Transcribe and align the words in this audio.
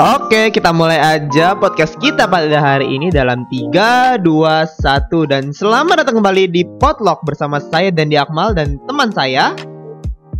Oke, 0.00 0.48
kita 0.48 0.72
mulai 0.72 0.96
aja 0.96 1.52
podcast 1.52 1.92
kita 2.00 2.24
pada 2.24 2.56
hari 2.56 2.88
ini 2.88 3.12
dalam 3.12 3.44
3, 3.52 4.16
2, 4.24 4.24
1 4.24 5.28
Dan 5.28 5.52
selamat 5.52 6.00
datang 6.00 6.24
kembali 6.24 6.48
di 6.48 6.64
Potluck 6.80 7.20
bersama 7.28 7.60
saya 7.60 7.92
Dendi 7.92 8.16
Akmal 8.16 8.56
dan 8.56 8.80
teman 8.88 9.12
saya. 9.12 9.52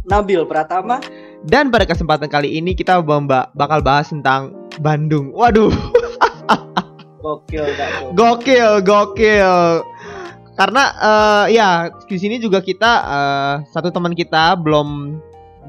Nabil 0.08 0.48
Pratama. 0.48 0.96
Dan 1.44 1.68
pada 1.68 1.84
kesempatan 1.84 2.32
kali 2.32 2.56
ini 2.56 2.72
kita 2.72 3.04
bakal 3.52 3.84
bahas 3.84 4.08
tentang 4.08 4.56
Bandung. 4.80 5.28
Waduh, 5.36 5.68
Gokil 7.20 7.68
tuh? 7.76 8.16
gokil, 8.16 8.80
gokil. 8.80 9.84
Karena 10.56 10.84
eh, 10.96 11.60
ya 11.60 11.92
di 12.08 12.16
sini 12.16 12.40
juga 12.40 12.64
kita 12.64 12.92
eh, 13.04 13.54
satu 13.68 13.92
teman 13.92 14.16
kita 14.16 14.56
belum 14.56 15.20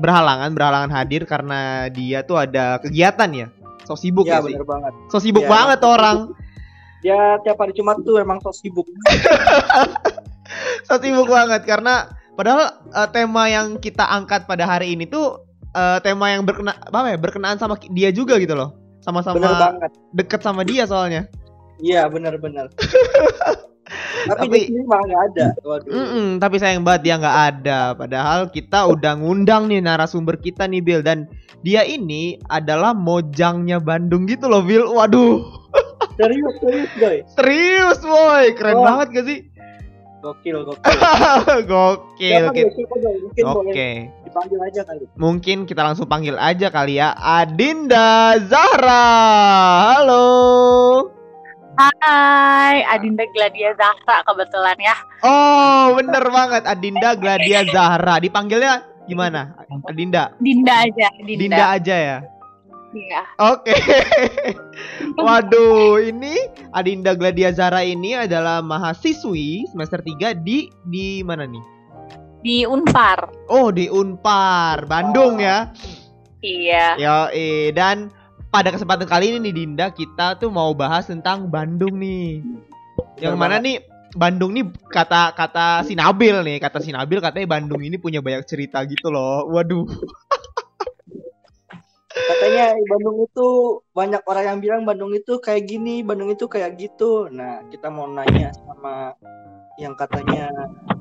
berhalangan 0.01 0.49
berhalangan 0.57 0.91
hadir 0.91 1.23
karena 1.29 1.87
dia 1.93 2.25
tuh 2.25 2.41
ada 2.41 2.81
kegiatan 2.81 3.29
ya? 3.29 3.47
So 3.85 3.93
sibuk 3.93 4.25
Ya 4.25 4.41
ya, 4.41 4.49
sih? 4.49 4.57
banget. 4.57 4.93
So 5.13 5.21
sibuk 5.21 5.45
Ya, 5.45 5.49
banget 5.49 5.79
emang 5.81 5.93
orang. 5.93 6.17
Dia 7.01 7.37
tiap 7.41 7.57
hari 7.57 7.73
Jumat 7.73 8.01
tuh 8.01 8.17
emang 8.17 8.41
so 8.41 8.49
sibuk. 8.51 8.89
So 10.83 10.99
sibuk 10.99 11.31
banget 11.31 11.63
karena 11.63 12.11
padahal 12.35 12.75
eh, 12.91 13.09
tema 13.15 13.47
yang 13.47 13.79
kita 13.79 14.03
angkat 14.03 14.43
pada 14.51 14.67
hari 14.67 14.99
ini 14.99 15.07
tuh 15.07 15.39
eh, 15.71 15.97
tema 16.03 16.27
yang 16.27 16.43
berkena 16.43 16.75
apa 16.75 17.15
ya 17.15 17.17
berkenaan 17.17 17.55
sama 17.55 17.79
dia 17.79 18.11
juga 18.11 18.35
gitu 18.35 18.51
loh. 18.51 18.75
Sama-sama 18.99 19.39
deket 20.11 20.43
sama 20.43 20.67
dia 20.67 20.83
soalnya. 20.85 21.25
Iya 21.81 22.05
bener-bener 22.11 22.69
Tapi, 24.27 24.47
Tapi- 24.47 24.61
di 24.63 24.69
sini 24.71 24.83
malah 24.87 25.05
gak 25.07 25.23
ada. 25.33 25.45
Waduh. 25.65 25.91
Mm-mm, 25.91 26.27
tapi 26.39 26.55
sayang 26.61 26.83
banget 26.85 27.01
dia 27.09 27.15
nggak 27.19 27.39
ada. 27.51 27.79
Padahal 27.97 28.39
kita 28.53 28.87
udah 28.87 29.13
ngundang 29.19 29.67
nih 29.67 29.81
narasumber 29.83 30.37
kita 30.37 30.69
nih 30.69 30.81
Bill. 30.81 31.01
Dan 31.03 31.27
dia 31.65 31.83
ini 31.83 32.39
adalah 32.47 32.95
mojangnya 32.95 33.81
Bandung 33.81 34.29
gitu 34.29 34.47
loh 34.47 34.63
Bill. 34.63 34.87
Waduh. 34.87 35.41
Serius, 36.19 36.53
serius 36.59 36.91
boy. 36.99 37.17
Serius 37.33 37.99
boy. 38.03 38.45
Keren 38.53 38.77
Wah. 38.79 38.85
banget 38.93 39.07
gak 39.15 39.25
sih? 39.25 39.39
Gokil, 40.21 40.61
gokil. 40.69 40.85
Gokil 41.71 42.41
Oke, 42.45 42.61
boleh 43.41 43.73
dipanggil 44.21 44.59
aja 44.61 44.81
kali. 44.85 45.03
Mungkin 45.17 45.65
kita 45.65 45.81
langsung 45.81 46.05
panggil 46.05 46.37
aja 46.37 46.69
kali 46.69 47.01
ya. 47.01 47.17
Adinda 47.17 48.37
Zahra. 48.45 49.09
Halo. 49.97 51.20
Hai, 51.89 52.85
Adinda 52.85 53.25
Gladia 53.33 53.73
Zahra 53.73 54.21
kebetulan 54.27 54.77
ya. 54.77 54.95
Oh, 55.25 55.97
bener 55.97 56.21
banget 56.29 56.63
Adinda 56.69 57.17
Gladia 57.17 57.65
Zahra. 57.65 58.21
Dipanggilnya 58.21 58.85
gimana? 59.09 59.57
Adinda. 59.89 60.37
Dinda 60.37 60.85
aja, 60.85 61.07
Dinda. 61.17 61.41
Dinda 61.41 61.65
aja 61.73 61.95
ya. 61.97 62.17
Iya. 62.91 63.21
Oke. 63.39 63.73
Waduh, 65.25 65.97
ini 66.03 66.35
Adinda 66.75 67.15
Gladia 67.17 67.49
Zahra 67.55 67.81
ini 67.81 68.13
adalah 68.13 68.59
mahasiswi 68.61 69.65
semester 69.71 70.03
3 70.03 70.37
di 70.43 70.69
di 70.85 71.23
mana 71.23 71.47
nih? 71.47 71.63
Di 72.45 72.57
Unpar. 72.67 73.31
Oh, 73.49 73.73
di 73.73 73.87
Unpar, 73.87 74.85
Bandung 74.85 75.39
ya. 75.39 75.71
Iya. 76.41 76.97
Yo, 76.97 77.17
dan 77.73 78.11
pada 78.51 78.69
kesempatan 78.69 79.07
kali 79.07 79.31
ini 79.31 79.49
nih 79.49 79.53
Dinda 79.63 79.87
kita 79.95 80.35
tuh 80.35 80.51
mau 80.51 80.75
bahas 80.75 81.07
tentang 81.07 81.47
Bandung 81.47 81.95
nih. 81.97 82.43
Yang 83.17 83.35
mana 83.39 83.63
nih 83.63 83.79
Bandung 84.11 84.51
nih 84.51 84.67
kata 84.91 85.31
kata 85.31 85.87
si 85.87 85.95
Nabil 85.95 86.35
nih, 86.43 86.59
kata 86.59 86.83
si 86.83 86.91
Nabil 86.91 87.23
katanya 87.23 87.47
Bandung 87.47 87.79
ini 87.79 87.95
punya 87.95 88.19
banyak 88.19 88.43
cerita 88.43 88.83
gitu 88.83 89.07
loh. 89.07 89.47
Waduh. 89.47 89.87
Katanya 92.11 92.75
Bandung 92.91 93.23
itu 93.23 93.47
banyak 93.95 94.21
orang 94.27 94.43
yang 94.43 94.59
bilang 94.59 94.81
Bandung 94.83 95.15
itu 95.15 95.39
kayak 95.39 95.63
gini, 95.63 96.03
Bandung 96.03 96.27
itu 96.27 96.43
kayak 96.51 96.75
gitu. 96.75 97.31
Nah, 97.31 97.63
kita 97.71 97.87
mau 97.87 98.03
nanya 98.11 98.51
sama 98.67 99.15
yang 99.79 99.95
katanya 99.95 100.51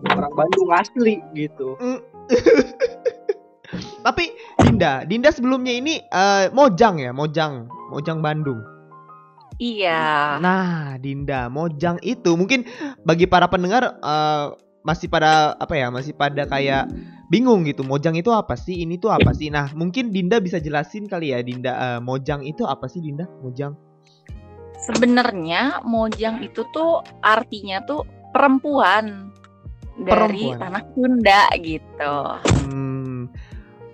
orang 0.07 0.31
Bandung 0.39 0.71
asli 0.71 1.19
gitu. 1.35 1.75
Tapi 4.01 4.33
Dinda, 4.65 5.05
Dinda 5.05 5.29
sebelumnya 5.29 5.73
ini 5.77 6.01
eh, 6.01 6.49
Mojang 6.57 6.97
ya, 7.01 7.13
Mojang, 7.13 7.69
Mojang 7.93 8.25
Bandung. 8.25 8.61
Iya. 9.61 10.41
Nah, 10.41 10.97
Dinda, 10.97 11.53
Mojang 11.53 12.01
itu 12.01 12.33
mungkin 12.33 12.65
bagi 13.05 13.29
para 13.29 13.45
pendengar 13.47 14.01
eh, 14.01 14.47
masih 14.81 15.13
pada 15.13 15.53
apa 15.61 15.77
ya, 15.77 15.93
masih 15.93 16.17
pada 16.17 16.49
kayak 16.49 16.89
bingung 17.29 17.69
gitu. 17.69 17.85
Mojang 17.85 18.17
itu 18.17 18.33
apa 18.33 18.57
sih? 18.57 18.81
Ini 18.81 18.97
tuh 18.97 19.13
apa 19.13 19.37
sih? 19.37 19.53
Nah, 19.53 19.69
mungkin 19.77 20.09
Dinda 20.09 20.41
bisa 20.41 20.57
jelasin 20.57 21.05
kali 21.05 21.37
ya, 21.37 21.45
Dinda. 21.45 21.73
eh, 21.77 22.01
Mojang 22.01 22.41
itu 22.49 22.65
apa 22.65 22.89
sih, 22.89 23.05
Dinda? 23.05 23.29
Mojang. 23.45 23.77
Sebenarnya 24.81 25.85
Mojang 25.85 26.41
itu 26.41 26.65
tuh 26.73 27.05
artinya 27.21 27.85
tuh 27.85 28.09
perempuan 28.33 29.29
dari 30.01 30.49
Perempuan. 30.49 30.57
tanah 30.57 30.83
Sunda 30.97 31.43
gitu. 31.61 32.17
Hmm, 32.65 33.00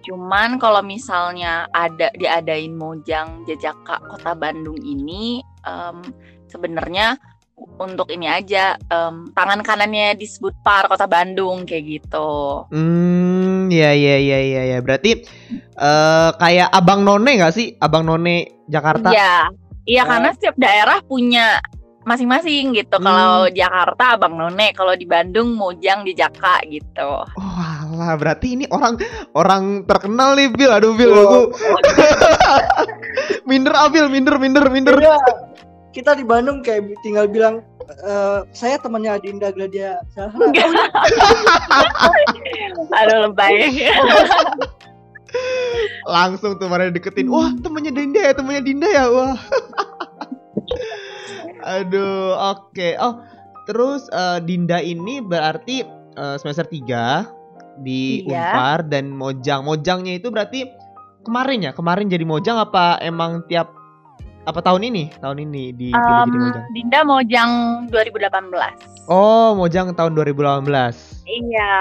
Cuman 0.06 0.62
kalau 0.62 0.80
misalnya 0.80 1.66
ada 1.74 2.14
diadain 2.14 2.70
Mojang 2.70 3.42
Jajaka 3.44 3.98
Kota 4.06 4.38
Bandung 4.38 4.78
ini 4.78 5.42
em, 5.66 5.98
sebenarnya 6.46 7.18
untuk 7.76 8.12
ini 8.14 8.30
aja 8.30 8.78
em, 8.86 9.26
tangan 9.34 9.66
kanannya 9.66 10.14
disebut 10.14 10.54
Par 10.62 10.86
Kota 10.86 11.10
Bandung 11.10 11.66
kayak 11.66 11.84
gitu. 11.90 12.62
hmm, 12.70 13.66
ya 13.66 13.90
ya 13.90 14.16
ya 14.22 14.38
ya 14.38 14.62
ya. 14.70 14.78
Berarti 14.78 15.26
eh 15.74 16.30
kayak 16.38 16.70
Abang 16.70 17.02
None 17.02 17.42
nggak 17.42 17.50
sih? 17.50 17.74
Abang 17.82 18.06
None 18.06 18.62
Jakarta. 18.70 19.10
Iya, 19.10 19.50
iya 19.84 20.02
Ah. 20.02 20.08
karena 20.14 20.30
setiap 20.38 20.54
daerah 20.54 20.98
punya 21.02 21.58
masing-masing 22.06 22.70
gitu. 22.78 23.02
Hmm. 23.02 23.06
Kalau 23.10 23.50
Jakarta 23.50 24.14
Abang 24.14 24.38
None, 24.38 24.70
kalau 24.70 24.94
di 24.94 25.02
Bandung 25.02 25.58
Mojang 25.58 26.06
Jajaka 26.06 26.62
gitu. 26.70 27.10
Oh, 27.34 27.75
alah, 27.96 28.12
berarti 28.20 28.60
ini 28.60 28.64
orang 28.68 29.00
orang 29.32 29.88
terkenal 29.88 30.36
nih, 30.36 30.52
Bil. 30.52 30.68
Aduh, 30.68 30.92
Bil, 30.92 31.10
Oh. 31.10 31.16
aku 31.16 31.40
minder, 33.48 33.72
ah, 33.72 33.88
Bil, 33.88 34.12
minder, 34.12 34.36
minder, 34.36 34.68
minder. 34.68 35.00
Iya. 35.00 35.16
Kita 35.96 36.12
di 36.12 36.28
Bandung 36.28 36.60
kayak 36.60 36.92
tinggal 37.00 37.24
bilang 37.24 37.64
"Eh, 37.88 38.44
saya 38.52 38.76
temannya 38.76 39.16
Adinda 39.16 39.48
Gladia. 39.48 39.96
Aduh 43.00 43.32
lebay. 43.32 43.80
Langsung 46.06 46.60
tuh 46.60 46.68
pada 46.68 46.92
deketin. 46.92 47.28
Wah, 47.32 47.50
temennya 47.60 47.92
Dinda 47.92 48.20
ya, 48.20 48.32
temennya 48.36 48.62
Dinda 48.62 48.88
ya. 48.88 49.04
Wah. 49.10 49.36
Aduh, 51.66 52.36
oke. 52.36 52.88
Oh, 53.00 53.14
terus 53.66 54.06
eh, 54.12 54.38
Dinda 54.44 54.78
ini 54.78 55.18
berarti 55.20 55.82
eh, 56.14 56.36
semester 56.38 56.68
3 56.68 57.26
di 57.78 58.22
Iya. 58.22 58.52
Unpar 58.52 58.78
dan 58.84 59.10
Mojang. 59.10 59.60
Mojangnya 59.62 60.14
itu 60.14 60.28
berarti 60.28 60.68
kemarin 61.22 61.58
ya? 61.62 61.72
Kemarin 61.72 62.06
jadi 62.06 62.22
Mojang 62.22 62.56
apa 62.56 62.96
emang 63.00 63.44
tiap 63.46 63.72
apa 64.42 64.60
tahun 64.60 64.86
ini? 64.86 65.10
Tahun 65.16 65.38
ini 65.38 65.74
dipilih 65.74 65.96
jadi 65.98 66.22
Em, 66.22 66.38
Mojang. 66.38 66.64
Dinda 66.70 67.00
Mojang 67.02 67.50
2018. 67.90 69.06
Oh, 69.06 69.54
Mojang 69.54 69.90
tahun 69.92 70.14
2018. 70.14 71.22
Iya. 71.24 71.74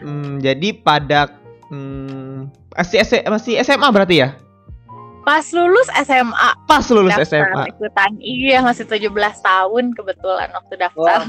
Mm-mm, 0.00 0.38
jadi 0.38 0.68
pada 0.76 1.32
mm, 1.68 2.52
masih, 2.72 2.98
S- 3.00 3.24
masih 3.24 3.54
SMA 3.60 3.88
berarti 3.88 4.16
ya? 4.18 4.36
Pas 5.20 5.44
lulus 5.50 5.88
SMA. 6.00 6.50
Pas 6.64 6.84
lulus 6.88 7.12
daftar 7.14 7.44
SMA. 7.44 7.62
Ikutan. 7.70 8.10
Iya, 8.18 8.60
masih 8.60 8.84
17 8.84 9.12
tahun 9.40 9.92
kebetulan 9.92 10.48
waktu 10.50 10.74
daftar. 10.76 11.20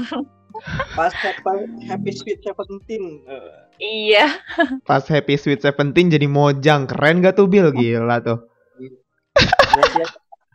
Pas 0.92 1.12
happy, 1.14 1.64
happy 1.88 2.12
sweet 2.12 2.40
seventeen. 2.40 3.24
Eh, 3.24 3.52
iya. 3.82 4.38
Pas 4.88 5.02
Happy 5.10 5.34
Sweet 5.34 5.60
Seventeen 5.66 6.06
jadi 6.06 6.30
Mojang. 6.30 6.86
Keren 6.86 7.18
gak 7.18 7.34
tuh 7.34 7.50
Bill? 7.50 7.74
Gila 7.74 8.22
tuh. 8.22 8.38
berarti 9.72 9.98
ya, 10.04 10.08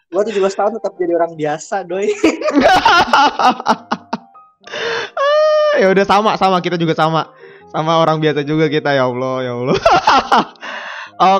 Gua 0.08 0.24
17 0.24 0.40
tahun 0.40 0.72
tetap 0.80 0.94
jadi 0.96 1.14
orang 1.20 1.36
biasa, 1.36 1.84
doi. 1.84 2.08
ya 5.84 5.88
udah 5.92 6.06
sama 6.08 6.40
sama 6.40 6.64
kita 6.64 6.80
juga 6.80 6.96
sama. 6.96 7.36
Sama 7.68 8.00
orang 8.00 8.24
biasa 8.24 8.48
juga 8.48 8.72
kita 8.72 8.96
ya 8.96 9.04
Allah, 9.12 9.44
ya 9.44 9.52
Allah. 9.60 9.76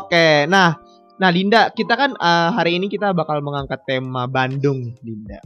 Oke, 0.04 0.44
nah 0.52 0.76
nah 1.16 1.30
Dinda, 1.32 1.72
kita 1.72 1.96
kan 1.96 2.12
eh, 2.20 2.50
hari 2.52 2.76
ini 2.76 2.92
kita 2.92 3.16
bakal 3.16 3.40
mengangkat 3.40 3.80
tema 3.88 4.28
Bandung, 4.28 4.92
Dinda. 5.00 5.40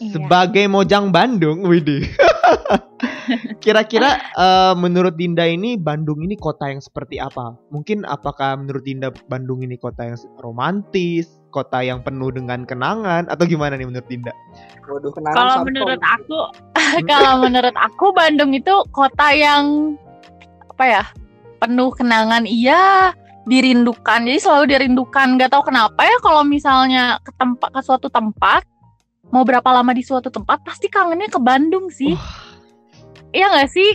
Iya. 0.00 0.16
Sebagai 0.16 0.64
Mojang 0.64 1.12
Bandung, 1.12 1.68
widih. 1.68 2.08
Kira-kira 3.64 4.20
eh, 4.36 4.74
menurut 4.76 5.16
Dinda 5.16 5.48
ini 5.48 5.76
Bandung 5.80 6.20
ini 6.24 6.36
kota 6.36 6.68
yang 6.68 6.80
seperti 6.80 7.20
apa? 7.20 7.56
Mungkin 7.72 8.04
apakah 8.04 8.58
menurut 8.60 8.84
Dinda 8.84 9.08
Bandung 9.28 9.64
ini 9.64 9.80
kota 9.80 10.12
yang 10.12 10.18
romantis, 10.40 11.40
kota 11.54 11.80
yang 11.80 12.02
penuh 12.02 12.34
dengan 12.34 12.66
kenangan 12.66 13.30
atau 13.30 13.44
gimana 13.46 13.78
nih 13.78 13.86
menurut 13.88 14.08
Dinda? 14.10 14.32
Waduh, 14.90 15.12
kenangan 15.14 15.36
Kalau 15.38 15.56
menurut 15.64 16.02
aku, 16.02 16.40
kalau 17.10 17.34
menurut 17.40 17.76
aku 17.78 18.06
Bandung 18.12 18.50
itu 18.52 18.74
kota 18.92 19.32
yang 19.32 19.96
apa 20.74 20.84
ya? 20.84 21.04
Penuh 21.62 21.88
kenangan 21.96 22.44
iya, 22.44 23.14
dirindukan. 23.48 24.26
Jadi 24.28 24.40
selalu 24.40 24.64
dirindukan. 24.76 25.40
Gak 25.40 25.52
tahu 25.54 25.72
kenapa 25.72 26.00
ya 26.04 26.16
kalau 26.20 26.44
misalnya 26.44 27.16
ke 27.24 27.32
tempat 27.40 27.72
ke 27.72 27.80
suatu 27.80 28.12
tempat 28.12 28.68
mau 29.32 29.44
berapa 29.46 29.66
lama 29.70 29.92
di 29.94 30.02
suatu 30.04 30.28
tempat 30.28 30.60
pasti 30.64 30.90
kangennya 30.90 31.30
ke 31.30 31.40
Bandung 31.40 31.88
sih. 31.88 32.12
Iya 33.32 33.50
nggak 33.50 33.70
sih? 33.70 33.90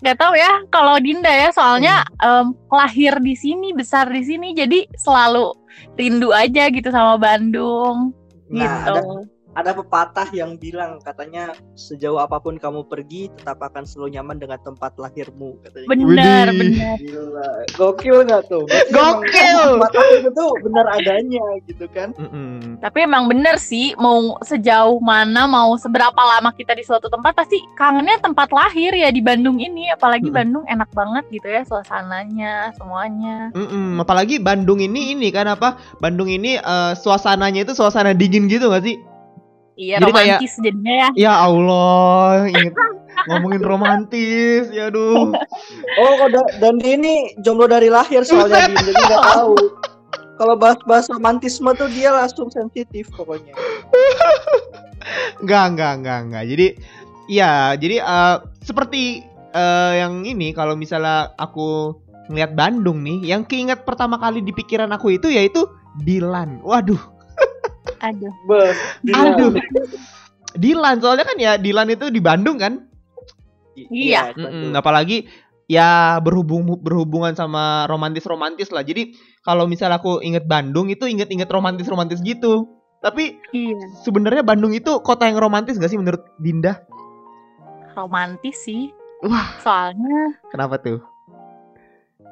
Gak 0.00 0.16
tahu 0.16 0.32
ya 0.32 0.64
kalau 0.72 0.96
Dinda 0.96 1.28
ya 1.28 1.52
soalnya 1.52 2.00
em, 2.24 2.56
lahir 2.72 3.20
di 3.20 3.36
sini, 3.36 3.76
besar 3.76 4.08
di 4.08 4.24
sini 4.24 4.56
jadi 4.56 4.88
selalu 4.96 5.52
rindu 6.00 6.32
aja 6.32 6.72
gitu 6.72 6.88
sama 6.88 7.20
Bandung 7.20 8.16
Nah, 8.50 8.66
gitu. 8.66 8.94
ada 8.98 9.02
ada 9.58 9.74
pepatah 9.74 10.30
yang 10.30 10.54
bilang 10.54 11.02
katanya 11.02 11.50
sejauh 11.74 12.22
apa 12.22 12.38
pun 12.38 12.54
kamu 12.54 12.86
pergi 12.86 13.26
tetap 13.34 13.58
akan 13.58 13.82
selalu 13.82 14.14
nyaman 14.14 14.38
dengan 14.38 14.58
tempat 14.62 14.94
lahirmu 14.94 15.58
katanya. 15.66 15.86
Bener. 15.90 16.46
Gila, 17.02 17.50
gokil 17.74 18.30
nggak 18.30 18.46
tuh? 18.46 18.62
Berarti 18.70 18.94
Gokil. 18.94 19.62
Pepatah 19.82 20.06
itu 20.22 20.30
tuh 20.30 20.50
benar 20.62 20.86
adanya 20.94 21.44
gitu 21.66 21.86
kan? 21.90 22.14
Mm-mm. 22.14 22.78
Tapi 22.78 22.98
emang 23.02 23.26
bener 23.26 23.58
sih, 23.58 23.92
mau 23.98 24.38
sejauh 24.46 25.02
mana, 25.02 25.50
mau 25.50 25.74
seberapa 25.74 26.18
lama 26.18 26.54
kita 26.54 26.78
di 26.78 26.86
suatu 26.86 27.10
tempat, 27.10 27.34
pasti 27.34 27.58
kangennya 27.74 28.22
tempat 28.22 28.54
lahir 28.54 28.94
ya 28.94 29.10
di 29.10 29.18
Bandung 29.18 29.58
ini. 29.58 29.90
Apalagi 29.90 30.30
Mm-mm. 30.30 30.38
Bandung 30.38 30.64
enak 30.70 30.90
banget 30.94 31.24
gitu 31.34 31.48
ya, 31.50 31.66
suasananya, 31.66 32.70
semuanya. 32.78 33.50
Mm-mm. 33.58 33.98
Apalagi 33.98 34.38
Bandung 34.38 34.78
ini 34.78 35.12
ini 35.18 35.34
kan 35.34 35.50
apa? 35.50 35.74
Bandung 35.98 36.30
ini 36.30 36.54
eh, 36.60 36.92
suasananya 36.94 37.66
itu 37.66 37.74
suasana 37.74 38.14
dingin 38.14 38.46
gitu 38.46 38.70
gak 38.70 38.86
sih? 38.86 39.09
Iya, 39.80 39.96
Jadi 39.96 40.12
kayak- 40.12 40.28
romantis 40.36 40.52
jadinya 40.60 40.92
ya. 40.92 41.08
Ya 41.16 41.32
Allah, 41.40 42.28
inget 42.46 42.74
ngomongin 43.32 43.62
romantis, 43.64 44.68
ya 44.68 44.92
aduh. 44.92 45.32
Oh, 46.00 46.28
da- 46.28 46.52
dan 46.60 46.76
ini 46.80 47.32
jomblo 47.40 47.64
dari 47.64 47.88
lahir 47.88 48.20
soalnya. 48.22 48.68
Din, 48.68 48.76
jadi 48.76 49.00
nggak 49.00 49.24
tahu. 49.34 49.54
Kalau 50.36 50.54
bahas-bahas 50.56 51.08
romantisme 51.08 51.68
tuh 51.74 51.88
dia 51.88 52.12
langsung 52.12 52.48
sensitif 52.48 53.08
pokoknya. 53.10 53.56
Enggak, 55.40 55.64
enggak, 55.72 55.92
enggak, 55.96 56.18
enggak. 56.22 56.44
Jadi 56.46 56.66
ya, 57.26 57.52
jadi 57.74 57.96
eh, 57.98 58.36
seperti 58.60 59.24
eh, 59.50 59.92
yang 59.96 60.22
ini 60.22 60.52
kalau 60.52 60.76
misalnya 60.76 61.32
aku 61.34 61.96
ngeliat 62.28 62.52
Bandung 62.52 63.00
nih, 63.00 63.24
yang 63.26 63.42
keinget 63.42 63.82
pertama 63.82 64.20
kali 64.20 64.40
di 64.40 64.52
pikiran 64.52 64.92
aku 64.92 65.16
itu 65.16 65.28
yaitu 65.28 65.64
Dilan. 65.98 66.62
Waduh, 66.62 67.00
Aduh. 68.00 68.32
Beh, 68.48 68.72
aduh. 69.12 69.52
Dilan 70.56 70.98
soalnya 70.98 71.24
kan 71.28 71.36
ya 71.38 71.54
Dilan 71.60 71.92
itu 71.92 72.10
di 72.10 72.18
Bandung 72.18 72.58
kan? 72.58 72.88
Iya. 73.76 74.34
Mm-mm, 74.34 74.74
apalagi 74.74 75.30
ya 75.70 76.18
berhubung 76.18 76.66
berhubungan 76.82 77.32
sama 77.38 77.86
romantis-romantis 77.86 78.74
lah. 78.74 78.82
Jadi 78.82 79.14
kalau 79.46 79.70
misalnya 79.70 80.02
aku 80.02 80.18
inget 80.20 80.44
Bandung 80.50 80.90
itu 80.90 81.06
inget-inget 81.06 81.46
romantis-romantis 81.46 82.18
gitu. 82.26 82.66
Tapi 83.00 83.40
Iya, 83.56 83.80
sebenarnya 84.04 84.44
Bandung 84.44 84.76
itu 84.76 85.00
kota 85.00 85.24
yang 85.24 85.40
romantis 85.40 85.80
gak 85.80 85.88
sih 85.88 85.96
menurut 85.96 86.20
Dinda? 86.36 86.84
romantis 87.96 88.56
sih. 88.64 88.92
Wah. 89.20 89.60
Soalnya, 89.60 90.40
Kenapa 90.48 90.80
tuh? 90.80 91.00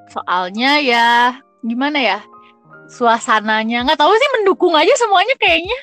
soalnya 0.08 0.80
ya 0.80 1.36
gimana 1.60 2.00
ya? 2.00 2.18
Suasananya 2.88 3.84
nggak 3.84 4.00
tahu 4.00 4.12
sih 4.12 4.30
mendukung 4.40 4.72
aja 4.72 4.90
semuanya 4.96 5.36
kayaknya. 5.36 5.78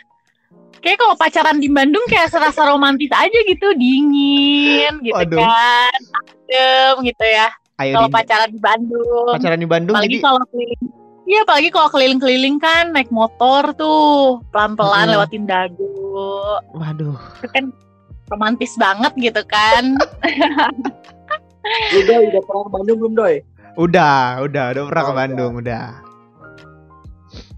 Kayak 0.82 1.02
kalau 1.02 1.16
pacaran 1.18 1.58
di 1.58 1.66
Bandung 1.66 2.06
kayak 2.06 2.30
serasa 2.30 2.66
romantis 2.70 3.10
aja 3.10 3.40
gitu, 3.46 3.74
dingin 3.74 5.02
gitu 5.02 5.18
Waduh. 5.18 5.42
kan, 5.42 6.00
adem 6.14 6.96
gitu 7.02 7.26
ya. 7.26 7.50
Ayo 7.76 7.92
Kalau 7.98 8.08
pacaran 8.08 8.50
di 8.50 8.62
Bandung, 8.62 9.34
Pacaran 9.34 9.60
di 9.60 9.68
Bandung 9.68 9.96
apalagi 9.98 10.16
jadi 10.16 10.24
kalau 10.24 10.42
keliling, 10.48 10.84
iya 11.26 11.40
apalagi 11.44 11.70
kalau 11.74 11.90
keliling-keliling 11.90 12.56
kan 12.62 12.94
naik 12.94 13.10
motor 13.10 13.74
tuh 13.76 14.40
pelan-pelan 14.54 15.10
Mm-mm. 15.10 15.14
lewatin 15.18 15.44
dagu, 15.44 15.92
waduh. 16.72 17.18
itu 17.42 17.48
kan 17.52 17.66
romantis 18.30 18.72
banget 18.78 19.12
gitu 19.18 19.42
kan. 19.50 19.98
Udah, 21.98 22.18
udah 22.30 22.42
pernah 22.46 22.62
ke 22.62 22.72
Bandung 22.72 22.98
belum, 23.02 23.14
Doi? 23.18 23.36
Udah, 23.76 24.40
udah, 24.46 24.64
udah 24.72 24.84
pernah 24.86 25.02
Oh, 25.02 25.08
ke 25.10 25.12
udah. 25.12 25.20
Bandung, 25.20 25.52
udah. 25.60 26.05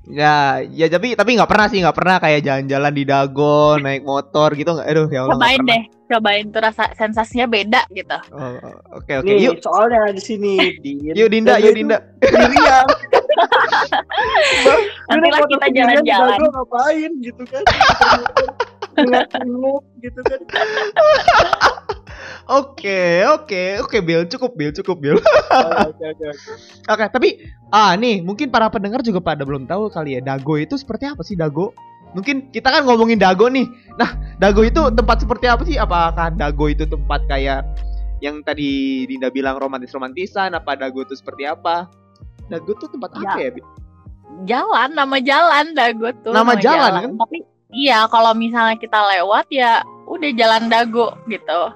Ya, 0.07 0.63
ya 0.71 0.87
tapi 0.87 1.19
tapi 1.19 1.35
nggak 1.35 1.51
pernah 1.51 1.67
sih, 1.67 1.83
nggak 1.83 1.97
pernah 1.99 2.15
kayak 2.23 2.39
jalan-jalan 2.39 2.93
di 2.95 3.03
Dagon, 3.03 3.83
naik 3.83 4.07
motor 4.07 4.55
gitu 4.55 4.71
nggak. 4.71 4.87
Aduh, 4.87 5.07
ya 5.11 5.27
Allah. 5.27 5.35
cobain 5.35 5.61
deh, 5.67 5.83
cobain 6.07 6.45
tuh 6.47 6.61
rasa 6.63 6.83
sensasinya 6.95 7.43
beda 7.43 7.83
gitu. 7.91 8.15
Oh, 8.31 8.55
oh, 8.55 8.75
Oke, 9.03 9.19
oke. 9.19 9.27
Nih, 9.27 9.51
Yuk, 9.51 9.59
soalnya 9.59 10.15
di 10.15 10.23
sini 10.23 10.55
Din. 10.83 11.11
yuk 11.11 11.27
Dinda, 11.27 11.59
yuk 11.59 11.75
Dinda. 11.75 11.99
Sendirian. 12.23 12.87
Nantilah 15.11 15.41
kita 15.51 15.67
jalan-jalan. 15.75 16.37
Ngapain 16.39 17.11
gitu 17.19 17.43
kan? 17.43 17.63
Gitu 20.01 20.19
kan. 20.25 20.39
Oke, 22.47 23.27
oke, 23.27 23.83
oke, 23.83 23.97
Bill, 23.99 24.23
cukup 24.23 24.55
Bill, 24.55 24.71
cukup 24.71 25.03
Bill. 25.03 25.19
Oke, 25.91 26.07
oke, 26.87 27.05
tapi 27.11 27.43
ah 27.75 27.91
nih, 27.99 28.23
mungkin 28.23 28.47
para 28.47 28.71
pendengar 28.71 29.03
juga 29.03 29.19
pada 29.19 29.43
belum 29.43 29.67
tahu 29.67 29.91
kali 29.91 30.15
ya, 30.15 30.23
Dago 30.23 30.55
itu 30.55 30.79
seperti 30.79 31.11
apa 31.11 31.27
sih 31.27 31.35
Dago? 31.35 31.75
Mungkin 32.15 32.47
kita 32.55 32.71
kan 32.71 32.87
ngomongin 32.87 33.19
Dago 33.19 33.51
nih. 33.51 33.67
Nah, 33.99 34.15
Dago 34.39 34.63
itu 34.63 34.79
tempat 34.95 35.27
seperti 35.27 35.45
apa 35.51 35.67
sih? 35.67 35.75
Apakah 35.75 36.31
Dago 36.31 36.71
itu 36.71 36.87
tempat 36.87 37.27
kayak 37.27 37.67
yang 38.23 38.39
tadi 38.47 39.03
Dinda 39.11 39.27
bilang 39.27 39.59
romantis-romantisan? 39.59 40.55
Apa 40.55 40.79
Dago 40.79 41.03
itu 41.03 41.19
seperti 41.19 41.43
apa? 41.43 41.91
Dago 42.47 42.79
tuh 42.79 42.87
tempat 42.87 43.11
apa 43.11 43.43
ya? 43.43 43.51
Bi? 43.51 43.61
Jalan, 44.47 44.95
nama 44.95 45.19
jalan 45.19 45.75
Dago 45.75 46.15
tuh. 46.23 46.31
Nama 46.31 46.53
jalan, 46.55 46.91
kan? 46.95 47.11
Tapi 47.27 47.37
iya 47.71 48.07
kalau 48.07 48.31
misalnya 48.33 48.75
kita 48.79 48.99
lewat 49.17 49.47
ya 49.51 49.83
udah 50.07 50.31
jalan 50.35 50.71
Dago 50.71 51.15
gitu. 51.27 51.73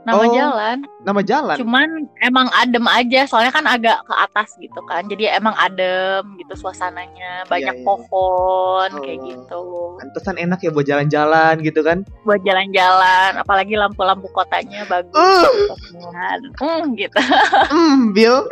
Nama 0.00 0.24
Oh, 0.24 0.32
jalan. 0.32 0.76
Nama 1.04 1.20
jalan. 1.20 1.56
Cuman 1.60 1.88
emang 2.24 2.48
adem 2.56 2.88
aja, 2.88 3.28
soalnya 3.28 3.52
kan 3.52 3.68
agak 3.68 4.00
ke 4.08 4.14
atas 4.16 4.56
gitu 4.56 4.80
kan. 4.88 5.04
Jadi 5.04 5.28
emang 5.28 5.52
adem 5.60 6.24
gitu 6.40 6.56
suasananya, 6.56 7.44
banyak 7.52 7.76
iya. 7.76 7.84
pohon 7.84 8.88
kayak 9.04 9.20
Oh. 9.20 9.26
gitu. 9.28 9.60
Pantesan 10.00 10.40
enak 10.40 10.64
ya 10.64 10.72
buat 10.72 10.88
jalan-jalan 10.88 11.60
gitu 11.60 11.84
kan? 11.84 12.08
Buat 12.24 12.40
jalan-jalan, 12.48 13.44
apalagi 13.44 13.76
lampu-lampu 13.76 14.32
kotanya 14.32 14.88
bagus. 14.88 15.12
Uh, 15.20 15.44
gitu 15.44 16.08
kan. 16.08 16.38
Hmm, 16.56 16.84
gitu. 16.96 17.20
mm, 17.76 18.16
Bill. 18.16 18.48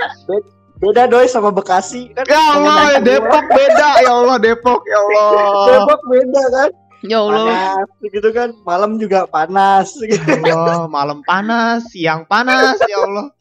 Beda 0.78 1.11
Doi 1.11 1.26
sama 1.26 1.50
Bekasi 1.50 2.14
kan. 2.14 2.23
Ya 2.30 2.38
Allah, 2.54 3.02
Depok 3.02 3.44
beda. 3.50 3.88
Ya 3.99 4.12
Allah, 4.14 4.37
Depok. 4.38 4.80
Ya 4.87 4.99
Allah. 5.02 5.66
Depok 5.75 6.00
beda 6.06 6.42
kan. 6.54 6.70
Ya 7.02 7.18
Allah. 7.18 7.44
Panas 7.50 7.90
gitu 8.14 8.28
kan. 8.30 8.49
Malam 8.62 8.90
juga 9.02 9.26
panas 9.26 9.90
gitu. 9.99 10.30
Ya 10.47 10.54
Allah, 10.54 10.87
malam 10.87 11.26
panas, 11.26 11.90
siang 11.90 12.23
panas, 12.30 12.78
ya 12.87 12.99
Allah. 13.02 13.35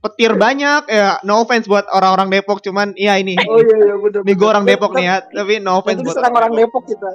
Petir 0.00 0.32
banyak, 0.32 0.88
ya 0.88 1.20
no 1.28 1.44
offense 1.44 1.68
buat 1.68 1.84
orang-orang 1.92 2.32
Depok, 2.32 2.64
cuman 2.64 2.96
ya 2.96 3.20
ini. 3.20 3.36
Oh 3.44 3.60
iya 3.60 3.76
iya 3.84 3.94
bener. 4.00 4.20
Ini 4.24 4.32
gue 4.32 4.48
orang 4.48 4.64
Depok 4.64 4.96
nih 4.96 5.04
ya, 5.06 5.16
tapi 5.28 5.60
no 5.60 5.76
offense 5.76 6.00
buat 6.00 6.16
diserang 6.16 6.34
orang 6.34 6.52
Depok 6.56 6.88
kita. 6.88 7.10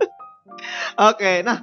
Oke, 1.10 1.42
nah 1.42 1.58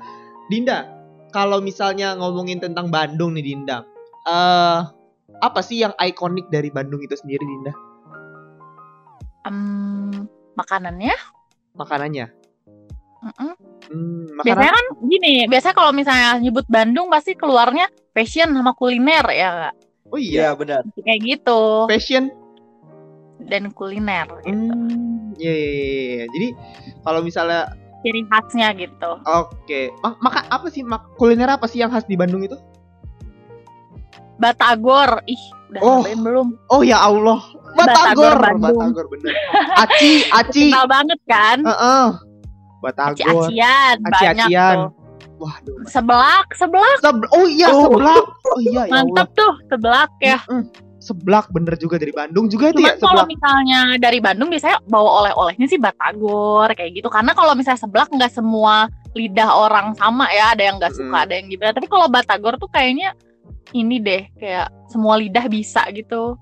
Dinda, 0.51 0.91
kalau 1.31 1.63
misalnya 1.63 2.19
ngomongin 2.19 2.59
tentang 2.59 2.91
Bandung 2.91 3.31
nih 3.31 3.47
Dinda, 3.47 3.87
eh 4.27 4.98
apa 5.39 5.61
sih 5.61 5.79
yang 5.79 5.93
ikonik 5.95 6.49
dari 6.49 6.67
Bandung 6.67 6.99
itu 6.99 7.13
sendiri 7.13 7.41
Dinda? 7.41 7.73
Em, 9.45 10.11
makanannya 10.53 11.15
Makanannya? 11.71 12.27
Mm-mm. 13.19 13.51
Hmm, 13.89 14.25
Biasanya 14.43 14.71
makanan. 14.71 14.75
kan 14.75 15.07
gini, 15.07 15.33
biasanya 15.45 15.75
kalau 15.75 15.91
misalnya 15.91 16.29
nyebut 16.39 16.65
Bandung 16.67 17.07
pasti 17.07 17.35
keluarnya 17.35 17.87
fashion 18.11 18.51
sama 18.51 18.71
kuliner 18.73 19.25
ya 19.27 19.47
nggak? 19.49 19.75
Oh 20.09 20.19
iya, 20.19 20.49
Iya 20.49 20.49
benar. 20.55 20.81
Kayak 20.95 21.19
gitu 21.23 21.59
fashion. 21.87 22.31
dan 23.39 23.71
kuliner 23.71 24.27
gitu. 24.43 24.51
Hmm, 24.51 25.31
iya, 25.39 25.53
iya, 25.53 25.69
iya, 25.71 25.83
iya. 26.19 26.25
Jadi 26.27 26.47
kalau 27.01 27.23
misalnya 27.23 27.71
Ciri 27.99 28.23
khasnya 28.27 28.71
gitu. 28.75 29.11
Oke, 29.25 29.91
Ma- 29.99 30.15
maka 30.19 30.43
apa 30.47 30.67
sih 30.67 30.83
mak 30.83 31.15
kuliner 31.15 31.47
apa 31.49 31.67
sih 31.67 31.79
yang 31.79 31.91
khas 31.91 32.03
di 32.03 32.15
Bandung 32.15 32.39
itu? 32.39 32.55
Batagor, 34.39 35.19
ih 35.25 35.41
udah 35.69 35.81
Oh. 35.83 36.01
belum? 36.01 36.47
Oh 36.67 36.81
ya 36.81 36.97
Allah, 36.97 37.43
Batagor, 37.75 38.33
Batagor, 38.33 38.35
Bandung. 38.57 38.79
Batagor 38.89 39.05
bener. 39.11 39.33
Aci, 39.77 40.11
Aci, 40.29 40.71
Kental 40.71 40.87
banget 40.87 41.19
kan? 41.27 41.57
Heeh. 41.61 42.07
Batagor. 42.79 43.27
Aci-acian 43.45 43.95
banyak 43.99 44.15
Aci-acian. 44.15 44.75
tuh. 44.79 44.89
Waduh. 45.39 45.75
Seblak, 45.85 46.47
seblak 46.51 46.97
Sebel- 46.99 47.31
oh 47.31 47.45
iya 47.45 47.67
Oh. 47.69 47.87
seblak. 47.87 48.25
Oh 48.45 48.59
iya 48.59 48.81
ya 48.83 48.91
mantep 48.93 49.27
tuh 49.33 49.53
seblak 49.67 50.11
ya. 50.19 50.39
Mm-mm. 50.45 50.67
Seblak 50.99 51.47
bener 51.49 51.79
juga 51.79 51.95
dari 51.95 52.11
Bandung 52.11 52.51
juga 52.51 52.71
itu 52.71 52.79
Cuman 52.79 52.91
ya 52.91 52.95
kalau 52.97 53.23
seblak. 53.23 53.31
misalnya 53.31 53.79
dari 53.95 54.19
Bandung 54.19 54.51
biasanya 54.51 54.83
bawa 54.83 55.09
oleh-olehnya 55.23 55.63
sih 55.65 55.79
batagor 55.79 56.67
kayak 56.73 56.91
gitu. 56.93 57.07
Karena 57.07 57.31
kalau 57.31 57.55
misalnya 57.55 57.79
seblak 57.79 58.07
nggak 58.09 58.27
semua 58.29 58.87
lidah 59.13 59.47
orang 59.49 59.95
sama 59.95 60.27
ya. 60.29 60.51
Ada 60.51 60.63
yang 60.65 60.75
nggak 60.75 60.91
suka, 60.93 61.17
Mm. 61.17 61.23
ada 61.23 61.33
yang 61.33 61.47
gimana. 61.47 61.71
Tapi 61.71 61.87
kalau 61.87 62.07
batagor 62.07 62.53
tuh 62.55 62.67
kayaknya 62.67 63.15
ini 63.73 63.99
deh 63.99 64.23
kayak 64.37 64.67
semua 64.87 65.17
lidah 65.17 65.45
bisa 65.47 65.85
gitu. 65.93 66.35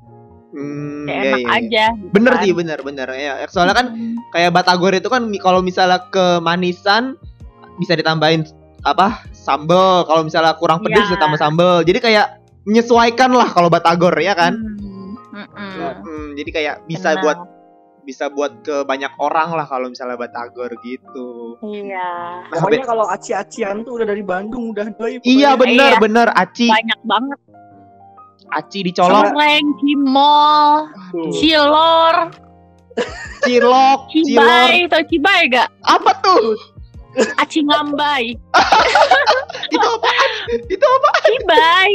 Hmm, 0.48 1.04
kayak 1.06 1.20
iya, 1.20 1.28
enak 1.28 1.40
iya, 1.40 1.48
iya. 1.48 1.58
aja 1.60 1.86
gitu 1.94 2.14
Bener 2.16 2.34
kan. 2.34 2.42
sih, 2.42 2.52
bener 2.56 2.80
bener 2.82 3.08
ya. 3.14 3.34
Soalnya 3.52 3.76
kan 3.76 3.88
Hmm. 3.92 4.16
kayak 4.32 4.52
batagor 4.56 4.94
itu 4.96 5.10
kan 5.12 5.28
kalau 5.44 5.60
misalnya 5.60 6.00
kemanisan 6.10 7.20
bisa 7.78 7.94
ditambahin 7.94 8.48
apa 8.82 9.28
sambel. 9.36 10.08
Kalau 10.08 10.24
misalnya 10.24 10.56
kurang 10.56 10.80
pedes 10.82 11.04
Iya. 11.04 11.14
bisa 11.14 11.20
tambah 11.20 11.38
sambel. 11.38 11.84
Jadi 11.84 12.00
kayak 12.00 12.40
menyesuaikan 12.64 13.36
lah 13.36 13.52
kalau 13.52 13.68
batagor 13.68 14.16
ya 14.18 14.34
kan. 14.34 14.56
Hmm. 14.56 14.88
Mm-mm. 15.38 15.94
Hmm, 16.02 16.28
jadi 16.34 16.50
kayak 16.50 16.76
bisa 16.90 17.14
Benar. 17.14 17.22
buat 17.22 17.38
bisa 18.08 18.32
buat 18.32 18.64
ke 18.64 18.88
banyak 18.88 19.12
orang 19.20 19.52
lah 19.52 19.68
kalau 19.68 19.92
misalnya 19.92 20.16
batagor 20.16 20.72
gitu. 20.80 21.60
iya. 21.68 22.40
Nah, 22.48 22.64
Pokoknya 22.64 22.88
kalau 22.88 23.04
aci-acian 23.06 23.84
tuh 23.84 24.00
udah 24.00 24.08
dari 24.08 24.24
Bandung 24.24 24.72
udah 24.72 24.88
doi. 24.96 25.20
iya 25.28 25.54
bener 25.54 25.92
Iya. 25.92 26.00
bener. 26.00 26.28
Aci. 26.32 26.72
Banyak 26.72 27.00
banget. 27.04 27.40
Aci 28.48 28.80
dicolok. 28.82 29.36
Coreng, 29.36 29.66
cimol, 29.84 30.88
cilor, 31.36 32.16
cilok 33.44 34.00
cilor. 34.08 34.40
cibai, 34.40 34.88
tau 34.88 35.04
cibai 35.04 35.42
gak? 35.52 35.68
apa 35.84 36.12
tuh? 36.24 36.56
Aci 37.44 37.60
ngambai, 37.60 38.38
itu 39.74 39.84
apa 39.84 40.10
itu 40.64 40.86
apa 40.86 41.10
cibai, 41.26 41.92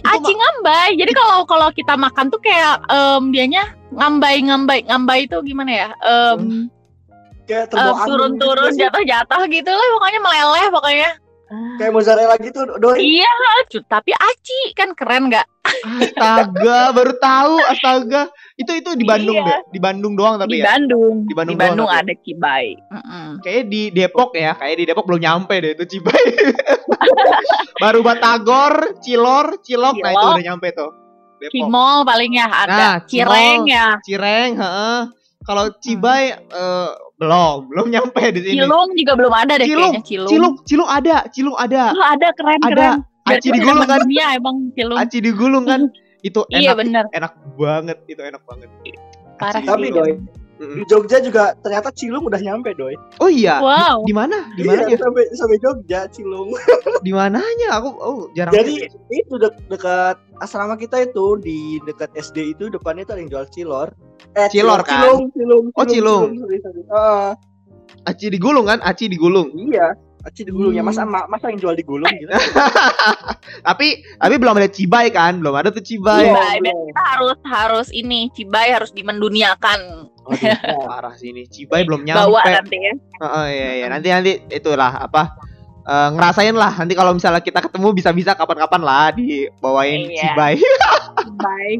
aci 0.00 0.32
ngambai. 0.32 0.96
Jadi 0.96 1.12
kalau 1.12 1.44
kalau 1.44 1.68
kita 1.74 1.98
makan 2.00 2.32
tuh 2.32 2.40
kayak 2.40 2.80
em, 2.88 3.28
dianya 3.28 3.76
ngambai 3.92 4.40
ngambai 4.40 4.78
ngambai 4.88 5.28
itu 5.28 5.36
gimana 5.44 5.70
ya? 5.70 5.88
Em, 6.00 6.72
Kayak 7.42 7.74
angin 7.74 8.06
turun-turun 8.06 8.70
gitu 8.72 8.80
jatuh-jatuh 8.86 9.42
gitu 9.50 9.70
lah 9.74 9.88
pokoknya 9.98 10.20
meleleh 10.22 10.66
pokoknya. 10.72 11.10
Kayak 11.76 11.92
mozzarella 11.92 12.36
gitu 12.38 12.64
doi. 12.76 12.96
Iya, 13.18 13.32
tapi 13.84 14.10
aci 14.10 14.60
kan 14.72 14.92
keren 14.92 15.28
gak? 15.28 15.44
astaga 15.82 16.92
baru 16.92 17.12
tahu 17.16 17.54
astaga 17.64 18.28
itu 18.54 18.70
itu 18.72 18.90
di 18.94 19.02
Bandung 19.02 19.34
Iya. 19.36 19.46
deh 19.46 19.60
di 19.68 19.78
Bandung 19.78 20.14
doang 20.14 20.36
tapi 20.36 20.58
Di 20.58 20.60
ya 20.60 20.74
Bandung, 20.74 21.14
Di 21.24 21.34
Bandung 21.34 21.56
doang 21.58 21.88
tapi. 21.88 22.02
ada 22.02 22.14
cibai. 22.18 22.66
Mm-mm. 22.88 23.26
kayaknya 23.40 23.62
di 23.66 23.82
Depok 23.90 24.30
ya 24.32 24.52
kayak 24.54 24.76
di 24.76 24.84
Depok 24.84 25.04
belum 25.06 25.20
nyampe 25.20 25.54
deh 25.56 25.72
itu 25.72 25.84
Cibai 25.88 26.24
baru 27.82 28.00
Batagor 28.00 28.98
Cilor 29.00 29.58
Cilok 29.60 29.96
nah 29.98 30.10
itu 30.10 30.18
Cilok. 30.18 30.34
udah 30.34 30.44
nyampe 30.44 30.68
tuh 30.72 30.90
Depok 31.40 31.52
Cimol 31.52 31.98
paling 32.04 32.30
ya 32.32 32.46
ada, 32.46 32.70
Nah, 32.70 32.94
cireng 33.02 33.60
ya, 33.66 33.88
Cireng 33.98 34.50
heeh 34.54 35.00
kalau 35.42 35.70
Cibai 35.78 36.22
eh, 36.32 36.90
belum 37.16 37.68
belum 37.68 37.86
nyampe 37.88 38.22
di 38.30 38.40
sini 38.42 38.56
Cilung 38.58 38.90
juga 38.94 39.12
belum 39.14 39.32
ada 39.32 39.52
deh 39.56 39.66
Cilung, 39.66 39.92
kayaknya 39.92 40.02
Cilung. 40.04 40.30
Cilung 40.30 40.54
Cilung 40.64 40.90
ada 40.90 41.16
Cilung 41.28 41.56
ada 41.56 41.82
Oh, 41.90 42.02
ada 42.04 42.28
keren 42.34 42.60
ada 42.60 42.74
keren. 42.98 42.98
aci 43.28 43.48
digulung 43.48 43.86
kan 43.86 44.00
Dunia 44.02 44.26
emang 44.34 44.56
Cilung. 44.72 44.98
aci 44.98 45.18
digulung 45.18 45.64
kan 45.64 45.80
itu 46.26 46.40
Iya 46.48 46.70
enak 46.70 46.76
bener. 46.78 47.04
enak 47.12 47.32
banget 47.54 47.98
itu 48.06 48.20
enak 48.20 48.42
banget 48.42 48.68
Parah 49.36 49.58
Aci 49.58 49.66
sih. 49.66 49.70
Tapi 49.70 49.86
digulung. 49.88 50.18
Di 50.64 50.82
Jogja 50.84 51.18
juga 51.18 51.52
ternyata 51.58 51.90
Cilung 51.90 52.24
udah 52.24 52.38
nyampe 52.38 52.70
doi. 52.72 52.94
oh 53.18 53.26
iya 53.26 53.58
Wow. 53.58 54.02
di 54.02 54.12
mana 54.12 54.46
di 54.52 54.62
Iya, 54.62 54.68
mananya 54.68 54.96
sampai 54.96 55.24
sampai 55.32 55.56
Jogja 55.58 56.00
Cilung. 56.08 56.54
di 57.00 57.10
mananya 57.10 57.68
aku 57.72 57.88
oh 57.94 58.18
jarang 58.32 58.52
Jadi 58.52 58.86
itu 59.10 59.34
dek- 59.34 59.58
dekat 59.66 60.16
asrama 60.38 60.74
kita 60.74 61.02
itu 61.02 61.36
di 61.36 61.58
dekat 61.82 62.12
SD 62.12 62.54
itu 62.54 62.68
depannya 62.68 63.02
itu 63.02 63.12
ada 63.12 63.20
yang 63.20 63.30
jual 63.30 63.46
cilor. 63.48 63.88
Eh, 64.32 64.48
Cilor, 64.48 64.80
kan? 64.82 65.02
Cilung, 65.02 65.22
cilung, 65.30 65.64
Oh, 65.72 65.84
cilung. 65.84 66.22
sorry, 66.36 66.58
sorry. 66.58 66.82
Ah, 66.88 67.34
aci 68.04 68.26
digulung 68.28 68.64
kan 68.64 68.78
aci 68.80 69.06
digulung 69.06 69.50
iya. 69.52 69.92
Aci 70.22 70.42
digulung 70.42 70.70
ya 70.70 70.80
Hmm. 70.80 70.88
masa 70.88 71.02
ma- 71.02 71.26
masa 71.26 71.48
yang 71.48 71.58
jual 71.58 71.74
digulung 71.74 72.06
gitu. 72.12 72.30
tapi 73.66 73.88
tapi 74.14 74.34
belum 74.36 74.54
ada 74.54 74.66
cibai 74.66 75.10
kan 75.10 75.36
belum 75.36 75.52
ada 75.52 75.68
tuh 75.68 75.80
cibai 75.80 76.22
Iya. 76.22 76.30
Cibai, 76.30 76.56
berarti 76.60 76.82
kita 76.86 77.02
harus 77.08 77.38
harus 77.44 77.88
ini 77.90 78.20
Cibai 78.30 78.68
harus 78.70 78.90
dimenduniakan 78.90 79.80
Waduh, 80.22 80.86
parah 80.86 81.14
sih 81.14 81.30
ini 81.30 81.44
cibai 81.44 81.82
belum 81.82 82.02
nyampe 82.06 82.22
bawa 82.22 82.40
nanti 82.44 82.78
ya. 82.78 82.92
Oh, 83.18 83.42
iya 83.44 83.70
iya 83.76 83.86
nanti 83.88 84.08
nanti 84.08 84.32
itulah 84.48 85.02
apa 85.02 85.34
eh, 85.82 86.08
ngerasain 86.12 86.54
lah 86.54 86.72
nanti 86.76 86.94
kalau 86.94 87.10
misalnya 87.12 87.38
kita 87.38 87.58
ketemu 87.60 87.90
bisa-bisa 87.92 88.32
kapan-kapan 88.32 88.80
lah 88.80 89.10
dibawain 89.10 90.06
Iya. 90.06 90.22
cibai 90.28 90.54
Cibai. 91.22 91.72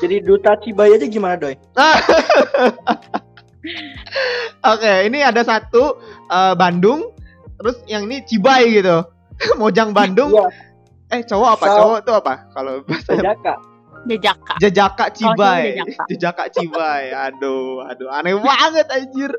Jadi 0.00 0.16
duta 0.20 0.54
Cibai 0.56 0.90
aja 0.92 1.04
gimana 1.04 1.34
doi? 1.34 1.58
Oke, 4.64 4.92
ini 5.04 5.20
ada 5.20 5.42
satu 5.42 5.98
eh, 6.24 6.54
Bandung, 6.54 7.10
terus 7.56 7.76
yang 7.84 8.04
ini 8.04 8.22
Cibai 8.22 8.70
gitu. 8.74 9.04
Mojang 9.60 9.90
Bandung. 9.90 10.32
Iya, 10.32 10.48
Eh, 11.06 11.22
cowok 11.22 11.48
apa? 11.54 11.64
So- 11.64 11.78
Cowok 11.78 11.98
tuh 12.02 12.14
apa? 12.16 12.34
Kalau 12.50 12.72
bahasa 12.82 13.12
Jaka. 13.14 13.54
Jejaka. 14.06 14.54
Jejaka 14.58 15.04
Kalau 15.04 15.14
Cibai. 15.14 15.62
jejaka. 15.72 16.02
Jejaka 16.10 16.44
Cibai. 16.48 17.04
Aduh, 17.12 17.82
aduh 17.82 18.08
aneh 18.08 18.34
banget 18.34 18.86
anjir. 18.88 19.30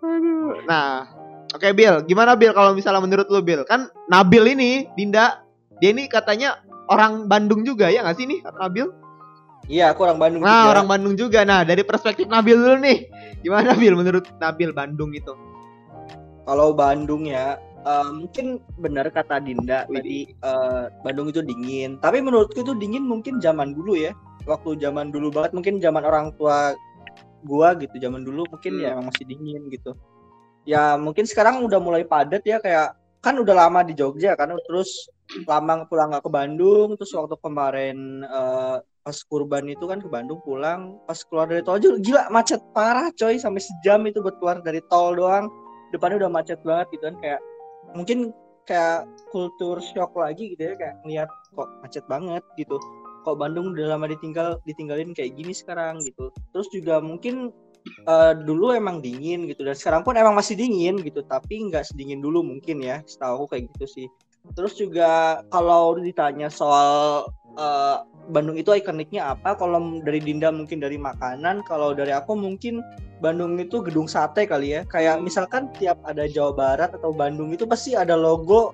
Aduh. 0.00 0.62
Nah, 0.64 1.06
oke 1.50 1.68
Bill, 1.72 2.02
gimana 2.04 2.34
Bill 2.34 2.50
kalau 2.50 2.72
misalnya 2.72 2.98
menurut 2.98 3.26
lu 3.26 3.38
Bill? 3.40 3.62
Kan 3.62 3.86
Nabil 4.06 4.50
ini, 4.50 4.70
Dinda, 4.94 5.42
dia 5.78 5.90
ini 5.90 6.06
katanya 6.06 6.58
orang 6.86 7.26
Bandung 7.26 7.62
juga 7.62 7.86
ya 7.86 8.02
nggak 8.02 8.14
sih 8.14 8.26
nih 8.26 8.42
Nabil? 8.48 8.86
Iya, 9.66 9.94
aku 9.94 10.02
orang 10.02 10.18
Bandung 10.18 10.42
Nah, 10.42 10.50
juga. 10.56 10.70
orang 10.72 10.86
Bandung 10.86 11.14
juga. 11.14 11.40
Nah, 11.44 11.62
dari 11.62 11.82
perspektif 11.82 12.26
Nabil 12.26 12.58
dulu 12.58 12.76
nih. 12.80 12.98
Gimana 13.40 13.74
Bil 13.74 13.94
menurut 13.94 14.26
Nabil 14.36 14.70
Bandung 14.70 15.14
itu? 15.14 15.30
Kalau 16.50 16.74
Bandung 16.74 17.30
ya, 17.30 17.54
eh, 17.86 18.10
mungkin 18.10 18.58
benar 18.74 19.06
kata 19.14 19.38
Dinda 19.38 19.86
Widih. 19.86 19.94
tadi 19.94 20.18
eh, 20.34 20.84
Bandung 21.06 21.30
itu 21.30 21.46
dingin. 21.46 22.02
Tapi 22.02 22.18
menurutku 22.18 22.66
itu 22.66 22.74
dingin 22.74 23.06
mungkin 23.06 23.38
zaman 23.38 23.70
dulu 23.70 23.94
ya. 23.94 24.10
Waktu 24.50 24.82
zaman 24.82 25.14
dulu 25.14 25.30
banget 25.30 25.54
mungkin 25.54 25.78
zaman 25.78 26.02
orang 26.02 26.34
tua 26.34 26.74
gua 27.46 27.72
gitu 27.78 27.96
zaman 28.02 28.26
dulu 28.26 28.50
mungkin 28.50 28.72
Hmm. 28.76 28.82
ya 28.82 28.88
emang 28.98 29.06
masih 29.14 29.24
dingin 29.30 29.62
gitu. 29.70 29.94
Ya 30.66 30.98
mungkin 30.98 31.22
sekarang 31.24 31.62
udah 31.62 31.78
mulai 31.78 32.02
padat 32.02 32.42
ya 32.42 32.58
kayak 32.58 32.98
kan 33.22 33.36
udah 33.38 33.54
lama 33.54 33.80
di 33.86 33.92
Jogja 33.94 34.32
kan 34.34 34.50
terus 34.66 35.06
lama 35.46 35.86
pulang 35.86 36.10
nggak 36.10 36.24
ke 36.26 36.30
Bandung 36.32 36.88
terus 36.98 37.12
waktu 37.14 37.36
kemarin 37.38 38.26
eh, 38.26 38.76
pas 39.00 39.16
kurban 39.24 39.64
itu 39.70 39.84
kan 39.86 40.02
ke 40.02 40.08
Bandung 40.08 40.40
pulang 40.42 40.98
pas 41.06 41.20
keluar 41.24 41.46
dari 41.48 41.62
tol 41.62 41.76
aja 41.78 41.88
gila 41.96 42.28
macet 42.28 42.60
parah 42.76 43.08
coy 43.14 43.36
sampai 43.38 43.62
sejam 43.62 44.02
itu 44.08 44.18
buat 44.20 44.36
keluar 44.40 44.58
dari 44.60 44.80
tol 44.88 45.16
doang 45.16 45.48
depannya 45.90 46.26
udah 46.26 46.30
macet 46.32 46.60
banget 46.62 46.86
gitu 46.94 47.04
kan 47.10 47.16
kayak 47.22 47.40
mungkin 47.94 48.30
kayak 48.68 49.08
kultur 49.34 49.82
shock 49.82 50.14
lagi 50.14 50.54
gitu 50.54 50.70
ya 50.70 50.74
kayak 50.78 50.94
ngeliat 51.02 51.30
kok 51.54 51.68
macet 51.82 52.04
banget 52.06 52.44
gitu. 52.54 52.78
Kok 53.20 53.36
Bandung 53.36 53.76
udah 53.76 53.98
lama 53.98 54.08
ditinggal 54.08 54.62
ditinggalin 54.64 55.12
kayak 55.12 55.36
gini 55.36 55.52
sekarang 55.52 56.00
gitu. 56.06 56.32
Terus 56.54 56.68
juga 56.72 57.02
mungkin 57.02 57.52
eh, 58.06 58.32
dulu 58.46 58.72
emang 58.72 59.02
dingin 59.02 59.50
gitu 59.50 59.66
dan 59.66 59.76
sekarang 59.76 60.06
pun 60.06 60.14
emang 60.16 60.36
masih 60.36 60.56
dingin 60.56 61.00
gitu 61.02 61.24
tapi 61.26 61.60
nggak 61.68 61.84
sedingin 61.84 62.22
dulu 62.22 62.40
mungkin 62.44 62.80
ya 62.80 63.02
setahu 63.04 63.44
aku 63.44 63.56
kayak 63.56 63.64
gitu 63.76 63.86
sih. 63.88 64.06
Terus 64.56 64.72
juga 64.78 65.42
kalau 65.52 66.00
ditanya 66.00 66.48
soal 66.48 67.28
eh, 67.58 67.98
Bandung 68.30 68.54
itu 68.54 68.70
ikoniknya 68.70 69.34
apa 69.34 69.58
kalau 69.58 69.98
dari 70.06 70.22
Dinda 70.22 70.54
mungkin 70.54 70.78
dari 70.78 70.94
makanan 70.94 71.66
kalau 71.66 71.90
dari 71.90 72.14
aku 72.14 72.38
mungkin 72.38 72.78
Bandung 73.20 73.60
itu 73.60 73.84
gedung 73.84 74.08
sate 74.08 74.48
kali 74.48 74.80
ya. 74.80 74.80
Kayak 74.88 75.20
misalkan 75.20 75.68
tiap 75.76 76.00
ada 76.08 76.24
Jawa 76.24 76.56
Barat 76.56 76.90
atau 76.96 77.12
Bandung 77.12 77.52
itu 77.52 77.68
pasti 77.68 77.92
ada 77.98 78.16
logo 78.16 78.72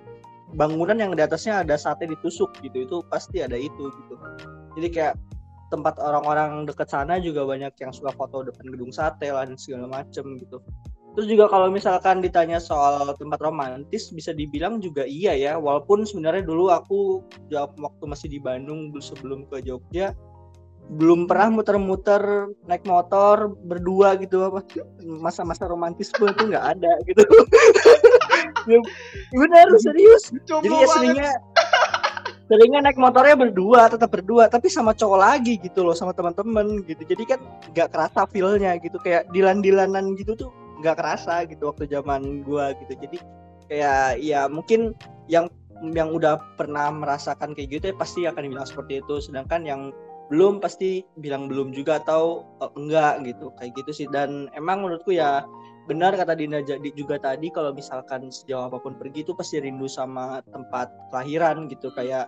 bangunan 0.54 0.95
yang 0.95 1.11
di 1.18 1.23
atasnya 1.25 1.66
ada 1.66 1.75
sate 1.75 2.06
ditusuk 2.06 2.54
gitu. 2.62 2.87
Itu 2.87 2.97
pasti 3.11 3.42
ada 3.42 3.59
itu 3.59 3.90
gitu. 3.90 4.14
Jadi 4.78 4.88
kayak 4.92 5.14
tempat 5.75 5.99
orang-orang 5.99 6.62
deket 6.62 6.87
sana 6.87 7.18
juga 7.18 7.42
banyak 7.42 7.75
yang 7.83 7.90
suka 7.90 8.14
foto 8.14 8.47
depan 8.47 8.71
gedung 8.71 8.95
sate 8.95 9.35
lah 9.35 9.42
dan 9.42 9.59
segala 9.59 9.90
macem 9.90 10.38
gitu. 10.38 10.62
Terus 11.16 11.32
juga 11.32 11.49
kalau 11.49 11.73
misalkan 11.73 12.20
ditanya 12.20 12.61
soal 12.61 13.08
tempat 13.16 13.40
romantis 13.40 14.12
bisa 14.12 14.37
dibilang 14.37 14.85
juga 14.85 15.08
iya 15.08 15.32
ya. 15.32 15.56
Walaupun 15.56 16.04
sebenarnya 16.04 16.44
dulu 16.44 16.68
aku 16.68 17.25
jawab 17.49 17.73
waktu 17.80 18.04
masih 18.04 18.28
di 18.28 18.37
Bandung 18.37 18.92
sebelum 19.00 19.49
ke 19.49 19.64
Jogja 19.64 20.12
belum 20.87 21.26
pernah 21.26 21.50
muter-muter 21.50 22.46
naik 22.68 22.85
motor 22.85 23.56
berdua 23.64 24.20
gitu. 24.20 24.44
Apa 24.44 24.61
masa-masa 25.00 25.64
romantis 25.64 26.12
pun 26.12 26.28
itu 26.28 26.52
nggak 26.52 26.66
ada 26.76 26.92
gitu. 27.08 27.25
Ya, 28.66 28.82
benar 29.30 29.70
serius. 29.78 30.35
Coba 30.42 30.66
jadi 30.66 30.75
ya 30.75 30.87
seringnya 30.90 31.30
seringnya 32.50 32.80
naik 32.82 32.99
motornya 32.99 33.38
berdua 33.38 33.87
tetap 33.87 34.11
berdua 34.11 34.50
tapi 34.50 34.66
sama 34.66 34.90
cowok 34.90 35.18
lagi 35.23 35.54
gitu 35.62 35.87
loh 35.87 35.94
sama 35.94 36.11
teman-teman 36.11 36.82
gitu. 36.82 36.99
Jadi 37.06 37.25
kan 37.30 37.40
nggak 37.70 37.94
kerasa 37.94 38.26
feelnya 38.26 38.75
gitu. 38.82 38.99
Kayak 38.99 39.30
dilan-dilanan 39.30 40.18
gitu 40.18 40.35
tuh 40.35 40.50
nggak 40.80 40.97
kerasa 40.99 41.45
gitu 41.49 41.68
waktu 41.73 41.88
zaman 41.88 42.45
gua 42.45 42.76
gitu. 42.78 42.97
Jadi 42.97 43.18
kayak 43.71 44.23
ya 44.23 44.47
mungkin 44.47 44.95
yang 45.26 45.50
yang 45.92 46.09
udah 46.09 46.40
pernah 46.56 46.88
merasakan 46.88 47.52
kayak 47.52 47.68
gitu 47.80 47.85
ya 47.92 47.97
pasti 47.97 48.21
akan 48.25 48.49
bilang 48.49 48.66
seperti 48.68 49.00
itu. 49.04 49.21
Sedangkan 49.21 49.64
yang 49.66 49.92
belum 50.26 50.59
pasti 50.59 51.06
bilang 51.23 51.47
belum 51.47 51.71
juga 51.71 52.02
atau 52.02 52.42
eh, 52.62 52.73
enggak 52.75 53.25
gitu 53.26 53.52
kayak 53.61 53.73
gitu 53.76 53.90
sih. 53.92 54.06
Dan 54.11 54.50
emang 54.56 54.85
menurutku 54.85 55.14
ya 55.14 55.45
benar 55.87 56.18
kata 56.18 56.35
Dinda 56.35 56.59
jadi 56.66 56.90
juga 56.99 57.14
tadi 57.14 57.47
kalau 57.47 57.71
misalkan 57.71 58.26
sejauh 58.26 58.66
apa 58.66 58.83
pun 58.83 58.99
pergi 58.99 59.23
itu 59.23 59.30
pasti 59.38 59.62
rindu 59.62 59.87
sama 59.87 60.42
tempat 60.50 60.90
kelahiran 61.14 61.71
gitu. 61.71 61.95
Kayak 61.95 62.26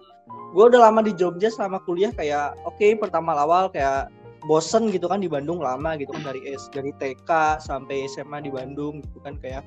gue 0.55 0.65
udah 0.65 0.89
lama 0.89 1.01
di 1.03 1.13
Jogja 1.17 1.51
selama 1.51 1.83
kuliah 1.83 2.15
kayak 2.15 2.55
oke 2.65 2.87
pertama 3.03 3.35
awal 3.35 3.69
kayak 3.73 4.13
bosen 4.47 4.93
gitu 4.95 5.11
kan 5.11 5.19
di 5.19 5.27
Bandung 5.27 5.59
lama 5.59 5.99
gitu 5.99 6.15
kan 6.15 6.23
dari 6.23 6.45
S 6.47 6.71
dari 6.71 6.95
TK 6.95 7.59
sampai 7.59 8.07
SMA 8.07 8.45
di 8.45 8.51
Bandung 8.53 9.03
gitu 9.03 9.19
kan 9.25 9.35
kayak 9.43 9.67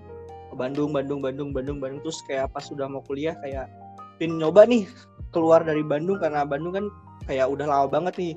ke 0.51 0.55
Bandung 0.55 0.95
Bandung 0.95 1.19
Bandung 1.19 1.49
Bandung 1.51 1.79
Bandung. 1.79 1.99
Terus 2.03 2.19
kayak 2.23 2.55
pas 2.55 2.63
sudah 2.63 2.87
mau 2.87 3.03
kuliah 3.03 3.35
kayak 3.43 3.67
pin 4.15 4.39
nyoba 4.39 4.63
nih 4.67 4.87
keluar 5.35 5.63
dari 5.63 5.83
Bandung 5.83 6.19
karena 6.19 6.47
Bandung 6.47 6.75
kan 6.75 6.85
kayak 7.27 7.47
udah 7.51 7.65
lama 7.67 7.87
banget 7.91 8.15
nih. 8.19 8.35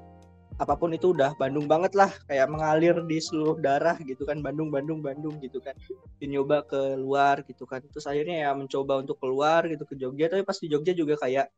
Apa 0.62 0.78
pun 0.78 0.94
itu 0.94 1.10
udah 1.10 1.34
Bandung 1.34 1.66
banget 1.66 1.98
lah 1.98 2.14
kayak 2.30 2.46
mengalir 2.46 2.94
di 3.10 3.18
seluruh 3.18 3.58
darah 3.58 3.98
gitu 4.06 4.22
kan 4.22 4.38
Bandung 4.38 4.70
Bandung 4.70 5.02
Bandung 5.02 5.38
gitu 5.42 5.58
kan. 5.58 5.74
Nyoba 6.22 6.62
ke 6.66 6.94
luar 6.94 7.42
gitu 7.46 7.66
kan. 7.66 7.82
Terus 7.90 8.06
akhirnya 8.06 8.48
ya 8.48 8.50
mencoba 8.54 9.02
untuk 9.02 9.18
keluar 9.18 9.66
gitu 9.66 9.82
ke 9.82 9.98
Jogja 9.98 10.30
tapi 10.30 10.46
pas 10.46 10.58
di 10.58 10.70
Jogja 10.70 10.94
juga 10.94 11.18
kayak 11.18 11.50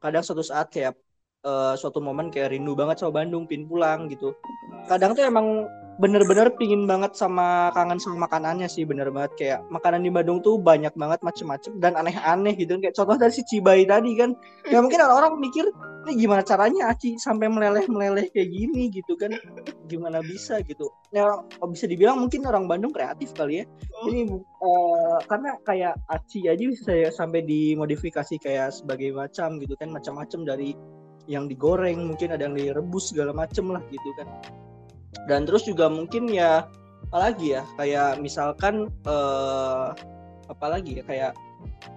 kadang 0.00 0.24
suatu 0.24 0.40
saat 0.40 0.72
kayak 0.72 0.96
uh, 1.46 1.74
suatu 1.78 2.02
momen 2.02 2.32
kayak 2.32 2.54
rindu 2.54 2.74
banget 2.74 3.02
sama 3.02 3.22
Bandung 3.22 3.44
pin 3.46 3.68
pulang 3.68 4.08
gitu. 4.10 4.34
Kadang 4.88 5.12
tuh 5.14 5.26
emang 5.26 5.68
bener-bener 5.98 6.54
pingin 6.54 6.86
banget 6.86 7.18
sama 7.18 7.74
kangen 7.74 7.98
sama 7.98 8.30
makanannya 8.30 8.70
sih 8.70 8.86
bener 8.86 9.10
banget. 9.10 9.32
Kayak 9.36 9.60
makanan 9.68 10.06
di 10.06 10.10
Bandung 10.14 10.38
tuh 10.40 10.56
banyak 10.56 10.94
banget 10.94 11.20
macem-macem 11.22 11.76
dan 11.82 11.98
aneh-aneh 11.98 12.54
gitu. 12.54 12.78
Kayak 12.78 12.94
contoh 12.96 13.18
dari 13.18 13.34
si 13.34 13.42
Cibai 13.44 13.84
tadi 13.84 14.14
kan. 14.14 14.32
Ya 14.70 14.78
mungkin 14.78 15.02
orang 15.02 15.36
mikir 15.42 15.66
ini 16.06 16.24
gimana 16.24 16.40
caranya 16.40 16.88
Aci 16.94 17.20
sampai 17.20 17.52
meleleh-meleleh 17.52 18.32
kayak 18.32 18.48
gini 18.48 18.88
gitu 18.94 19.18
kan. 19.18 19.34
Gimana 19.90 20.22
bisa 20.22 20.62
gitu. 20.64 20.88
Ya 21.10 21.28
bisa 21.66 21.84
dibilang 21.90 22.22
mungkin 22.22 22.46
orang 22.46 22.70
Bandung 22.70 22.94
kreatif 22.94 23.34
kali 23.34 23.60
ya. 23.60 23.64
Ini 24.06 24.30
uh, 24.62 25.18
karena 25.26 25.58
kayak 25.66 25.98
Aci 26.08 26.46
aja 26.46 26.62
bisa 26.62 27.10
sampai 27.10 27.42
dimodifikasi 27.42 28.38
kayak 28.38 28.70
sebagai 28.70 29.10
macam 29.12 29.58
gitu 29.58 29.74
kan 29.74 29.90
macam-macam 29.90 30.46
dari 30.46 30.78
yang 31.28 31.44
digoreng 31.46 32.08
mungkin 32.08 32.32
ada 32.32 32.48
yang 32.48 32.56
direbus 32.56 33.12
segala 33.12 33.36
macem 33.36 33.68
lah 33.68 33.84
gitu 33.92 34.10
kan. 34.16 34.28
Dan 35.28 35.44
terus 35.44 35.68
juga 35.68 35.92
mungkin 35.92 36.32
ya 36.32 36.64
apalagi 37.12 37.60
ya 37.60 37.62
kayak 37.76 38.18
misalkan 38.18 38.88
uh, 39.04 39.92
apalagi 40.48 41.00
ya 41.00 41.04
kayak 41.04 41.32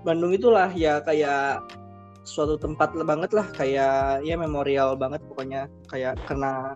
Bandung 0.04 0.36
itulah 0.36 0.68
ya 0.76 1.00
kayak 1.02 1.64
suatu 2.28 2.60
tempat 2.60 2.94
banget 2.94 3.32
lah 3.34 3.48
kayak 3.56 4.22
ya 4.22 4.36
memorial 4.36 4.94
banget 4.94 5.24
pokoknya 5.26 5.72
kayak 5.90 6.20
karena 6.30 6.76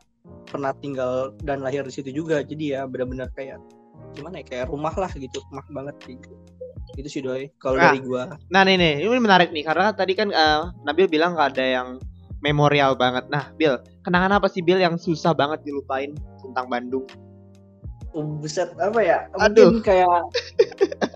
pernah 0.50 0.74
tinggal 0.79 1.35
dan 1.43 1.59
lahir 1.62 1.83
di 1.83 1.93
situ 1.93 2.09
juga. 2.09 2.41
Jadi 2.41 2.74
ya 2.74 2.88
benar-benar 2.88 3.29
kayak 3.35 3.59
gimana 4.15 4.41
ya 4.41 4.45
kayak 4.47 4.65
rumah 4.71 4.95
lah 4.95 5.12
gitu 5.12 5.43
rumah 5.51 5.65
banget 5.67 5.95
gitu 6.07 6.31
itu 6.95 7.09
sih 7.12 7.21
doi 7.21 7.51
kalau 7.59 7.75
nah, 7.75 7.91
dari 7.91 8.00
gua. 8.00 8.39
nah 8.47 8.63
nih 8.63 8.79
nih 8.79 8.93
ini 9.03 9.19
menarik 9.19 9.51
nih 9.51 9.67
karena 9.67 9.91
tadi 9.91 10.15
kan 10.15 10.31
uh, 10.31 10.71
Nabil 10.88 11.12
bilang 11.12 11.35
gak 11.35 11.57
ada 11.57 11.65
yang 11.65 11.88
memorial 12.45 12.93
banget. 12.93 13.25
Nah, 13.33 13.49
Bill, 13.57 13.81
kenangan 14.05 14.37
apa 14.37 14.45
sih 14.45 14.61
Bill 14.61 14.77
yang 14.77 15.01
susah 15.01 15.33
banget 15.33 15.65
dilupain 15.65 16.13
tentang 16.45 16.69
Bandung? 16.69 17.09
Oh, 18.13 18.37
buset 18.37 18.69
apa 18.77 19.01
ya? 19.01 19.25
Mungkin 19.33 19.81
Aduh. 19.81 19.81
kayak 19.81 20.21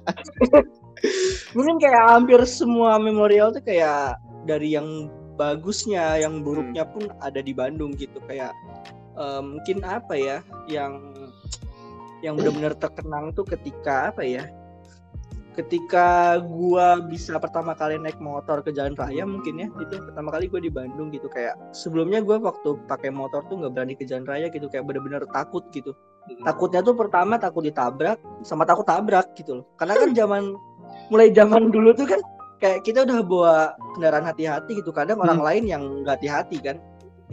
mungkin 1.56 1.78
kayak 1.78 2.04
hampir 2.10 2.42
semua 2.50 2.98
memorial 2.98 3.54
tuh 3.54 3.64
kayak 3.64 4.18
dari 4.50 4.74
yang 4.74 5.08
bagusnya, 5.38 6.20
yang 6.20 6.42
buruknya 6.44 6.84
pun 6.90 7.08
ada 7.22 7.40
di 7.40 7.54
Bandung 7.54 7.94
gitu. 7.96 8.20
Kayak 8.26 8.52
uh, 9.16 9.40
mungkin 9.40 9.86
apa 9.86 10.18
ya? 10.18 10.38
Yang 10.68 11.00
yang 12.20 12.36
benar-benar 12.36 12.76
terkenang 12.76 13.32
tuh 13.32 13.48
ketika 13.48 14.12
apa 14.12 14.26
ya? 14.26 14.44
Ketika 15.58 16.38
gua 16.46 17.02
bisa 17.02 17.36
pertama 17.42 17.74
kali 17.74 17.98
naik 17.98 18.22
motor 18.22 18.62
ke 18.62 18.70
jalan 18.70 18.94
raya 18.94 19.26
mungkin 19.26 19.66
ya 19.66 19.68
itu 19.82 19.96
pertama 19.98 20.30
kali 20.30 20.46
gua 20.48 20.62
di 20.62 20.72
Bandung 20.72 21.10
gitu. 21.10 21.28
Kayak 21.32 21.58
sebelumnya 21.74 22.22
gua 22.22 22.38
waktu 22.40 22.78
pakai 22.86 23.10
motor 23.10 23.42
tuh 23.50 23.60
nggak 23.60 23.74
berani 23.74 23.94
ke 23.98 24.06
jalan 24.06 24.26
raya 24.30 24.48
gitu 24.54 24.70
kayak 24.70 24.86
bener-bener 24.86 25.26
takut 25.34 25.66
gitu. 25.74 25.96
Hmm. 26.30 26.46
takutnya 26.46 26.86
tuh 26.86 26.94
pertama 26.94 27.42
takut 27.42 27.66
ditabrak 27.66 28.22
sama 28.46 28.62
takut 28.68 28.86
tabrak 28.86 29.34
gitu 29.34 29.64
loh. 29.64 29.66
Karena 29.82 29.98
kan 29.98 30.10
zaman 30.14 30.54
mulai 31.10 31.34
zaman 31.34 31.70
dulu 31.76 31.96
tuh 31.98 32.06
kan 32.06 32.22
kayak 32.62 32.86
kita 32.86 33.08
udah 33.08 33.20
bawa 33.26 33.56
kendaraan 33.98 34.28
hati-hati 34.28 34.78
gitu. 34.78 34.94
Kadang 34.94 35.18
hmm. 35.18 35.26
orang 35.26 35.42
lain 35.42 35.64
yang 35.66 35.84
nggak 36.06 36.22
hati-hati 36.22 36.62
kan 36.62 36.78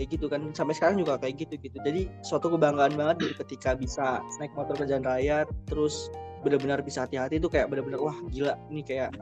kayak 0.01 0.09
gitu 0.09 0.33
kan. 0.33 0.49
Sampai 0.57 0.73
sekarang 0.73 0.97
juga 1.03 1.21
kayak 1.21 1.45
gitu 1.45 1.61
gitu. 1.61 1.77
Jadi 1.85 2.09
suatu 2.25 2.49
kebanggaan 2.49 2.97
banget 2.97 3.17
gitu 3.29 3.35
ketika 3.45 3.77
bisa 3.77 4.25
naik 4.41 4.57
motor 4.57 4.79
ke 4.81 4.89
jalan 4.89 5.05
raya 5.05 5.45
terus 5.69 6.09
benar-benar 6.45 6.81
bisa 6.85 7.05
hati-hati 7.05 7.41
itu 7.41 7.49
kayak 7.49 7.71
benar-benar 7.73 8.01
wah 8.01 8.17
gila 8.33 8.55
ini 8.69 8.83
kayak 8.85 9.13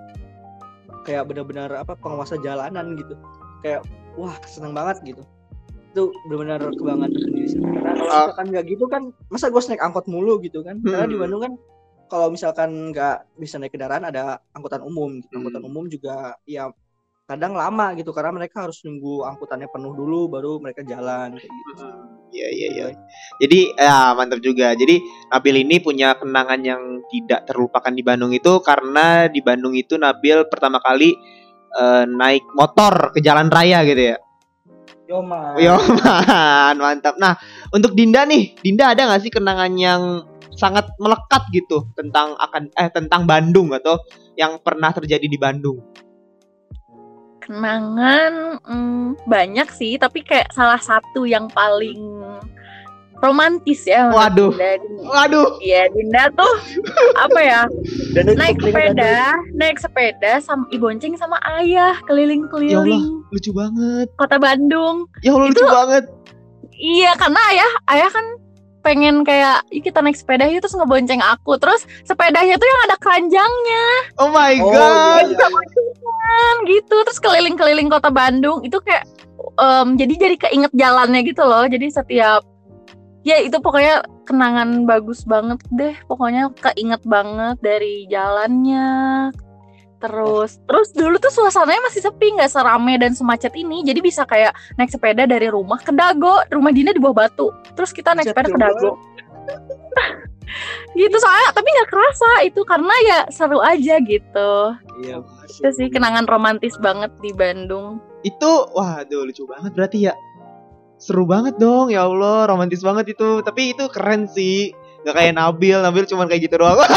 kayak 1.04 1.28
benar-benar 1.28 1.70
apa 1.76 1.94
penguasa 1.98 2.40
jalanan 2.40 2.96
gitu 2.96 3.14
kayak 3.60 3.84
wah 4.16 4.34
seneng 4.48 4.72
banget 4.72 5.02
gitu 5.04 5.22
itu 5.94 6.10
benar-benar 6.26 6.74
kebanggaan 6.74 7.12
tersendiri 7.14 7.46
sih 7.46 7.60
karena 7.62 7.94
kalau 7.94 8.10
uh, 8.10 8.18
misalkan 8.26 8.46
nggak 8.50 8.64
gitu 8.66 8.84
kan 8.90 9.02
masa 9.30 9.46
gue 9.46 9.62
naik 9.70 9.82
angkot 9.84 10.06
mulu 10.10 10.42
gitu 10.42 10.66
kan 10.66 10.82
hmm. 10.82 10.90
karena 10.90 11.06
di 11.06 11.16
Bandung 11.16 11.42
kan 11.42 11.52
kalau 12.10 12.26
misalkan 12.34 12.90
nggak 12.90 13.16
bisa 13.38 13.62
naik 13.62 13.72
kendaraan 13.72 14.04
ada 14.04 14.42
angkutan 14.58 14.82
umum 14.82 15.22
gitu. 15.22 15.38
angkutan 15.38 15.62
hmm. 15.62 15.70
umum 15.70 15.84
juga 15.86 16.34
ya 16.50 16.68
kadang 17.24 17.56
lama 17.56 17.96
gitu 17.96 18.12
karena 18.12 18.36
mereka 18.36 18.68
harus 18.68 18.84
nunggu 18.84 19.24
angkutannya 19.24 19.70
penuh 19.70 19.96
dulu 19.96 20.28
baru 20.28 20.60
mereka 20.60 20.84
jalan 20.84 21.38
kayak 21.38 21.48
gitu. 21.48 21.84
Iya 22.34 22.48
iya 22.50 22.68
iya. 22.74 22.86
Jadi 23.38 23.58
ya 23.78 24.10
mantap 24.18 24.42
juga. 24.42 24.74
Jadi 24.74 24.98
Nabil 25.30 25.62
ini 25.62 25.78
punya 25.78 26.18
kenangan 26.18 26.58
yang 26.66 26.82
tidak 27.06 27.46
terlupakan 27.46 27.94
di 27.94 28.02
Bandung 28.02 28.34
itu 28.34 28.58
karena 28.58 29.30
di 29.30 29.38
Bandung 29.38 29.78
itu 29.78 29.94
Nabil 29.94 30.50
pertama 30.50 30.82
kali 30.82 31.14
uh, 31.78 32.02
naik 32.10 32.42
motor 32.58 33.14
ke 33.14 33.22
jalan 33.22 33.46
raya 33.46 33.86
gitu 33.86 34.14
ya. 34.14 34.16
Yoman. 35.04 35.60
Yoman, 35.60 36.74
mantap. 36.80 37.14
Nah, 37.20 37.36
untuk 37.70 37.92
Dinda 37.92 38.24
nih, 38.24 38.56
Dinda 38.64 38.96
ada 38.96 39.04
nggak 39.04 39.22
sih 39.22 39.32
kenangan 39.32 39.72
yang 39.76 40.02
sangat 40.54 40.86
melekat 40.96 41.44
gitu 41.52 41.90
tentang 41.98 42.38
akan 42.38 42.70
eh 42.78 42.88
tentang 42.88 43.26
Bandung 43.28 43.74
atau 43.74 44.00
yang 44.38 44.58
pernah 44.64 44.90
terjadi 44.96 45.26
di 45.28 45.38
Bandung? 45.38 45.82
Kenangan 47.44 48.58
hmm, 48.64 49.20
banyak 49.28 49.68
sih 49.72 50.00
tapi 50.00 50.24
kayak 50.24 50.50
salah 50.50 50.80
satu 50.80 51.28
yang 51.28 51.46
paling 51.52 52.00
romantis 53.24 53.88
ya 53.88 54.12
waduh. 54.12 54.52
Dinda. 54.52 54.76
waduh. 55.08 55.48
Iya 55.64 55.88
Dinda 55.92 56.28
tuh 56.36 56.54
apa 57.24 57.40
ya 57.40 57.60
naik 58.36 58.60
sepeda 58.60 59.32
naik 59.56 59.78
sepeda 59.80 60.32
sama 60.44 60.68
ibonceng 60.68 61.16
sama 61.16 61.40
ayah 61.60 61.96
keliling-keliling. 62.04 63.24
Ya 63.24 63.32
lucu 63.32 63.50
banget. 63.56 64.08
Kota 64.20 64.36
Bandung. 64.36 65.08
Ya 65.24 65.32
Allah 65.32 65.48
itu, 65.48 65.64
lucu 65.64 65.64
banget. 65.66 66.04
Iya 66.74 67.10
karena 67.16 67.40
ayah 67.54 67.70
ayah 67.96 68.10
kan 68.12 68.26
pengen 68.84 69.24
kayak 69.24 69.64
yuk 69.72 69.88
kita 69.88 70.04
naik 70.04 70.14
sepeda 70.14 70.44
yuk 70.46 70.60
terus 70.60 70.76
ngebonceng 70.76 71.24
aku. 71.24 71.56
Terus 71.56 71.88
sepedanya 72.04 72.60
tuh 72.60 72.68
yang 72.68 72.80
ada 72.84 72.96
keranjangnya. 73.00 73.86
Oh 74.20 74.28
my 74.28 74.54
oh, 74.60 74.70
god. 74.70 75.24
iya. 75.32 75.48
gitu. 76.68 76.96
Terus 77.08 77.18
keliling-keliling 77.18 77.88
kota 77.88 78.12
Bandung 78.12 78.60
itu 78.60 78.76
kayak 78.84 79.08
um, 79.56 79.96
jadi 79.96 80.14
jadi 80.14 80.36
keinget 80.36 80.72
jalannya 80.76 81.24
gitu 81.24 81.42
loh. 81.42 81.64
Jadi 81.64 81.88
setiap 81.88 82.44
ya 83.24 83.40
itu 83.40 83.56
pokoknya 83.56 84.04
kenangan 84.28 84.84
bagus 84.84 85.24
banget 85.24 85.64
deh. 85.72 85.96
Pokoknya 86.04 86.52
keinget 86.60 87.00
banget 87.08 87.56
dari 87.64 88.04
jalannya 88.12 89.32
terus. 90.04 90.60
Terus 90.68 90.92
dulu 90.92 91.16
tuh 91.16 91.32
suasananya 91.32 91.88
masih 91.88 92.04
sepi 92.04 92.36
nggak 92.36 92.52
serame 92.52 93.00
dan 93.00 93.16
semacet 93.16 93.56
ini. 93.56 93.80
Jadi 93.80 94.04
bisa 94.04 94.28
kayak 94.28 94.52
naik 94.76 94.92
sepeda 94.92 95.24
dari 95.24 95.48
rumah 95.48 95.80
ke 95.80 95.90
Dago. 95.96 96.44
Rumah 96.52 96.72
Dina 96.76 96.92
di 96.92 97.00
bawah 97.00 97.24
batu. 97.24 97.48
Terus 97.72 97.96
kita 97.96 98.12
naik 98.12 98.28
sepeda 98.28 98.52
ke 98.52 98.60
Dago. 98.60 98.92
Gitu 100.94 101.16
soalnya 101.18 101.50
tapi 101.56 101.66
nggak 101.72 101.90
kerasa 101.90 102.30
itu. 102.44 102.60
Karena 102.68 102.94
ya 103.08 103.18
seru 103.32 103.58
aja 103.64 103.96
gitu. 104.04 104.52
Iya 105.00 105.24
itu 105.54 105.70
sih 105.70 105.88
kenangan 105.88 106.28
romantis 106.28 106.76
banget 106.78 107.10
di 107.24 107.32
Bandung. 107.32 108.02
Itu 108.26 108.68
waduh 108.76 109.24
lucu 109.24 109.48
banget 109.48 109.72
berarti 109.72 109.98
ya. 110.10 110.14
Seru 111.00 111.26
banget 111.26 111.56
dong 111.58 111.90
ya 111.90 112.06
Allah. 112.06 112.46
Romantis 112.46 112.84
banget 112.84 113.16
itu. 113.16 113.40
Tapi 113.40 113.74
itu 113.74 113.88
keren 113.90 114.28
sih 114.28 114.76
nggak 115.04 115.14
kayak 115.14 115.32
Nabil 115.36 115.78
Nabil 115.84 116.04
cuma 116.08 116.24
kayak 116.24 116.48
gitu 116.48 116.56
doang 116.56 116.80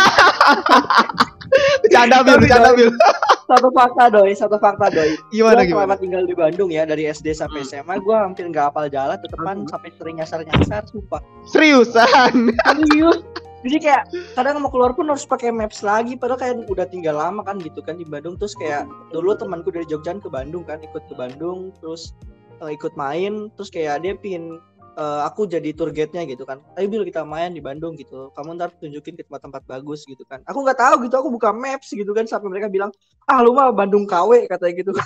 Bercanda 1.83 2.19
Bil, 2.27 2.37
bercanda 2.43 2.71
Bil. 2.75 2.91
Satu 3.47 3.71
fakta 3.71 4.11
doi, 4.11 4.35
satu 4.35 4.59
fakta 4.59 4.91
doi. 4.91 5.15
Gimana 5.31 5.63
gua 5.63 5.87
selama 5.87 5.95
tinggal 5.95 6.23
di 6.27 6.35
Bandung 6.35 6.67
ya 6.67 6.83
dari 6.83 7.07
SD 7.07 7.31
sampai 7.31 7.63
hmm. 7.63 7.69
SMA 7.71 7.95
gue 8.03 8.15
hampir 8.15 8.43
nggak 8.51 8.75
hafal 8.75 8.91
jalan, 8.91 9.15
tetepan 9.23 9.63
hmm. 9.63 9.71
sampai 9.71 9.89
sering 9.95 10.15
nyasar-nyasar, 10.19 10.83
sumpah. 10.91 11.21
Seriusan? 11.47 12.51
Serius. 12.51 13.23
Jadi 13.65 13.77
kayak 13.89 14.03
kadang 14.37 14.61
mau 14.61 14.71
keluar 14.71 14.93
pun 14.93 15.09
harus 15.09 15.25
pakai 15.25 15.49
maps 15.49 15.81
lagi 15.81 16.13
padahal 16.13 16.39
kayak 16.39 16.55
udah 16.69 16.87
tinggal 16.87 17.17
lama 17.17 17.41
kan 17.41 17.57
gitu 17.57 17.81
kan 17.81 17.97
di 17.97 18.05
Bandung 18.05 18.37
terus 18.37 18.53
kayak 18.53 18.85
dulu 19.09 19.33
temanku 19.33 19.73
dari 19.73 19.83
Jogja 19.89 20.13
ke 20.13 20.29
Bandung 20.29 20.61
kan 20.63 20.77
ikut 20.79 21.03
ke 21.09 21.15
Bandung 21.17 21.73
terus 21.81 22.13
uh, 22.61 22.69
ikut 22.69 22.93
main 22.93 23.49
terus 23.57 23.73
kayak 23.73 24.05
dia 24.05 24.13
pin 24.13 24.61
uh, 24.97 25.21
aku 25.29 25.45
jadi 25.45 25.69
tour 25.77 25.93
guide-nya 25.93 26.25
gitu 26.25 26.43
kan. 26.43 26.59
Ayo 26.75 26.89
Bil 26.89 27.05
kita 27.05 27.21
main 27.21 27.53
di 27.53 27.61
Bandung 27.61 27.93
gitu. 27.95 28.33
Kamu 28.33 28.57
ntar 28.57 28.73
tunjukin 28.81 29.13
ke 29.13 29.23
tempat-tempat 29.23 29.63
bagus 29.69 30.03
gitu 30.09 30.25
kan. 30.25 30.41
Aku 30.49 30.65
nggak 30.65 30.81
tahu 30.81 31.05
gitu, 31.05 31.15
aku 31.21 31.29
buka 31.29 31.53
maps 31.53 31.93
gitu 31.93 32.11
kan 32.11 32.25
sampai 32.25 32.49
mereka 32.49 32.67
bilang, 32.67 32.89
"Ah, 33.29 33.45
lu 33.45 33.53
mah 33.53 33.69
Bandung 33.71 34.09
KW," 34.09 34.49
katanya 34.49 34.73
gitu. 34.73 34.91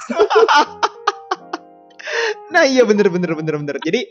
nah, 2.56 2.63
iya 2.63 2.88
bener 2.88 3.12
bener 3.12 3.36
bener 3.36 3.56
bener. 3.60 3.75
Jadi 3.84 4.01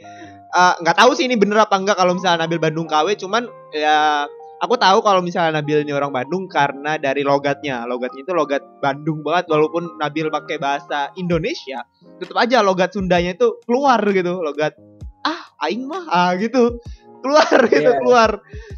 eh, 0.50 0.74
nggak 0.84 0.96
tahu 1.00 1.16
sih 1.16 1.24
ini 1.26 1.40
bener 1.40 1.64
apa 1.64 1.80
enggak 1.80 1.96
kalau 1.96 2.12
misalnya 2.14 2.46
Nabil 2.46 2.60
Bandung 2.60 2.86
KW 2.86 3.16
cuman 3.16 3.48
ya 3.72 4.28
aku 4.60 4.76
tahu 4.76 5.00
kalau 5.00 5.24
misalnya 5.24 5.58
Nabil 5.58 5.82
ini 5.82 5.92
orang 5.96 6.12
Bandung 6.12 6.44
karena 6.46 7.00
dari 7.00 7.24
logatnya 7.24 7.88
logatnya 7.88 8.22
itu 8.22 8.32
logat 8.36 8.60
Bandung 8.84 9.24
banget 9.24 9.48
walaupun 9.48 9.96
Nabil 9.96 10.28
pakai 10.28 10.60
bahasa 10.60 11.08
Indonesia 11.16 11.80
tetap 12.20 12.36
aja 12.36 12.60
logat 12.60 12.92
Sundanya 12.92 13.32
itu 13.32 13.56
keluar 13.64 13.98
gitu 14.12 14.44
logat 14.44 14.76
ah 15.22 15.40
aing 15.64 15.84
mah 15.84 16.04
ah 16.08 16.30
gitu 16.36 16.80
keluar 17.20 17.58
gitu 17.68 17.90
Iya. 17.92 17.98
keluar 18.00 18.30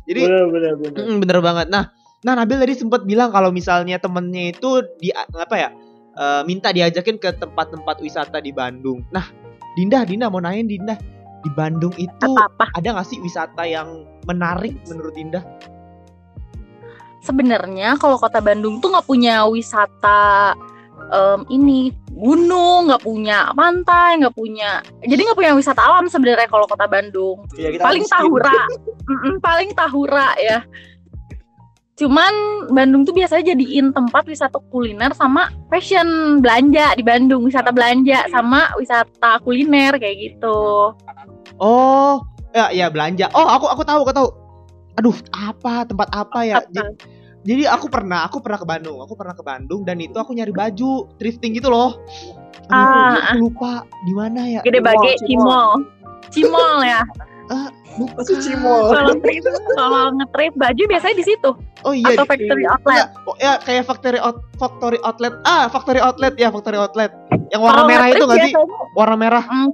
jadi 0.04 0.20
bener 0.26 0.44
bener 0.50 0.72
bener 0.78 0.98
Mm, 0.98 1.16
bener 1.22 1.38
banget. 1.38 1.66
Nah, 1.70 1.84
nah 2.20 2.34
Nabil 2.34 2.58
tadi 2.58 2.74
sempat 2.74 3.06
bilang 3.06 3.30
kalau 3.30 3.54
misalnya 3.54 3.98
temennya 3.98 4.50
itu 4.50 4.82
di 4.98 5.14
apa 5.14 5.54
ya 5.54 5.70
eh, 6.12 6.42
minta 6.42 6.74
diajakin 6.74 7.16
ke 7.16 7.38
tempat-tempat 7.38 8.02
wisata 8.02 8.42
di 8.42 8.50
Bandung. 8.50 9.06
Nah, 9.14 9.30
Dinda, 9.78 10.02
Dinda 10.02 10.26
mau 10.26 10.42
nanya 10.42 10.66
Dinda, 10.66 10.94
di 11.40 11.50
Bandung 11.54 11.94
itu 11.96 12.30
Apa-apa. 12.34 12.74
ada 12.74 12.88
nggak 12.98 13.06
sih 13.06 13.22
wisata 13.22 13.62
yang 13.62 14.02
menarik 14.26 14.74
menurut 14.90 15.14
Dinda? 15.14 15.40
Sebenarnya 17.22 17.94
kalau 17.96 18.18
kota 18.18 18.42
Bandung 18.42 18.82
tuh 18.82 18.90
nggak 18.90 19.06
punya 19.06 19.46
wisata 19.46 20.52
em, 21.12 21.40
ini 21.52 21.92
gunung, 22.10 22.88
nggak 22.88 23.04
punya 23.04 23.52
pantai, 23.52 24.18
nggak 24.24 24.32
punya. 24.32 24.80
Jadi 25.04 25.20
nggak 25.20 25.38
punya 25.38 25.52
wisata 25.52 25.84
alam 25.84 26.08
sebenarnya 26.08 26.48
kalau 26.48 26.64
kota 26.64 26.88
Bandung. 26.88 27.44
Iya, 27.54 27.76
kita 27.76 27.82
paling 27.84 28.02
miskin. 28.02 28.16
tahura 28.16 28.60
paling 29.44 29.70
tahura 29.76 30.28
ya 30.40 30.64
cuman 31.92 32.32
Bandung 32.72 33.04
tuh 33.04 33.12
biasanya 33.12 33.52
jadiin 33.52 33.92
tempat 33.92 34.24
wisata 34.24 34.58
kuliner 34.72 35.12
sama 35.12 35.52
fashion 35.68 36.40
belanja 36.40 36.96
di 36.96 37.04
Bandung 37.04 37.44
wisata 37.44 37.68
belanja 37.68 38.26
sama 38.32 38.72
wisata 38.80 39.38
kuliner 39.44 40.00
kayak 40.00 40.16
gitu 40.18 40.96
Oh, 41.62 42.18
ya 42.50 42.74
ya 42.74 42.90
belanja. 42.90 43.30
Oh, 43.36 43.46
aku 43.46 43.70
aku 43.70 43.82
tahu, 43.86 44.02
aku 44.02 44.12
tahu. 44.14 44.28
Aduh, 44.98 45.14
apa 45.30 45.86
tempat 45.86 46.08
apa 46.10 46.42
ya? 46.42 46.58
Apa? 46.58 46.74
J- 46.74 46.96
Jadi 47.42 47.66
aku 47.66 47.86
pernah, 47.86 48.22
aku 48.22 48.38
pernah 48.38 48.54
ke 48.56 48.64
Bandung. 48.64 49.02
Aku 49.02 49.14
pernah 49.14 49.34
ke 49.34 49.42
Bandung 49.42 49.82
dan 49.82 49.98
itu 49.98 50.14
aku 50.14 50.30
nyari 50.30 50.50
baju 50.50 51.10
thrifting 51.16 51.52
gitu 51.52 51.68
loh. 51.68 51.98
Aduh, 52.64 52.72
Ah. 52.72 53.18
aku 53.28 53.36
lupa 53.42 53.72
di 54.06 54.12
mana 54.12 54.46
ya? 54.46 54.60
gede 54.62 54.78
bage 54.78 55.18
Cimol. 55.20 55.82
cimol 56.30 56.80
ya 56.80 57.02
Bukan. 57.92 58.16
Masuk 58.16 58.40
Cimol. 58.40 58.88
kalau 58.88 59.12
trip 59.18 59.42
kalau 59.74 60.04
ngetrip 60.14 60.52
baju 60.56 60.82
biasanya 60.88 61.16
di 61.18 61.26
situ 61.26 61.50
Oh 61.82 61.92
iya, 61.92 62.14
atau 62.14 62.24
di- 62.24 62.30
factory 62.30 62.64
outlet 62.64 63.04
oh, 63.26 63.34
ya 63.36 63.58
kayak 63.58 63.84
factory 63.84 64.16
out, 64.16 64.38
factory 64.54 64.96
outlet. 65.02 65.34
Ah, 65.42 65.66
factory 65.66 65.98
outlet 65.98 66.32
ya, 66.38 66.48
factory 66.48 66.78
outlet. 66.78 67.10
Yang 67.50 67.60
warna 67.60 67.74
Kalau 67.74 67.90
merah 67.90 68.06
itu 68.08 68.22
nggak 68.22 68.38
sih? 68.40 68.52
Warna 68.94 69.16
merah. 69.18 69.44
Hmm, 69.44 69.68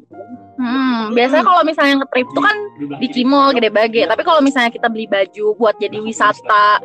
hmm, 0.57 1.01
biasanya 1.13 1.45
kalau 1.45 1.63
misalnya 1.63 1.95
ngetrip 2.01 2.27
tuh 2.33 2.43
kan 2.43 2.57
di 2.99 3.07
Cimol 3.07 3.53
gede 3.53 3.71
bage 3.71 4.03
tapi 4.03 4.23
kalau 4.25 4.41
misalnya 4.41 4.73
kita 4.73 4.89
beli 4.89 5.07
baju 5.07 5.55
buat 5.55 5.77
jadi 5.77 6.01
wisata 6.01 6.81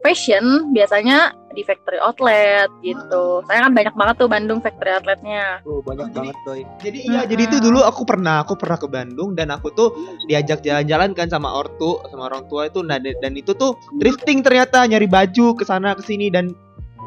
fashion 0.00 0.72
biasanya 0.72 1.36
di 1.50 1.66
factory 1.66 1.98
outlet 1.98 2.70
gitu. 2.80 3.42
Saya 3.50 3.66
kan 3.66 3.72
banyak 3.74 3.94
banget 3.98 4.14
tuh 4.22 4.28
Bandung 4.30 4.60
factory 4.62 4.94
outletnya. 4.94 5.60
Oh, 5.66 5.82
banyak 5.82 6.08
Jadi- 6.10 6.16
banget 6.16 6.36
coy. 6.46 6.60
Jadi 6.80 6.98
iya, 7.10 7.20
Mm-mm. 7.22 7.30
jadi 7.30 7.42
itu 7.50 7.56
dulu 7.58 7.80
aku 7.82 8.02
pernah, 8.06 8.42
aku 8.46 8.54
pernah 8.54 8.78
ke 8.78 8.86
Bandung 8.86 9.34
dan 9.34 9.50
aku 9.50 9.68
tuh 9.74 9.92
diajak 10.30 10.62
jalan-jalan 10.62 11.10
kan 11.12 11.26
sama 11.28 11.50
ortu, 11.50 11.98
sama 12.08 12.30
orang 12.30 12.46
tua 12.46 12.70
itu. 12.70 12.80
Nah, 12.86 13.02
dan 13.02 13.32
itu 13.34 13.52
tuh 13.52 13.76
thrifting 13.98 14.40
ternyata 14.46 14.86
nyari 14.86 15.10
baju 15.10 15.58
ke 15.58 15.64
sana 15.66 15.92
ke 15.98 16.02
sini 16.06 16.30
dan 16.30 16.54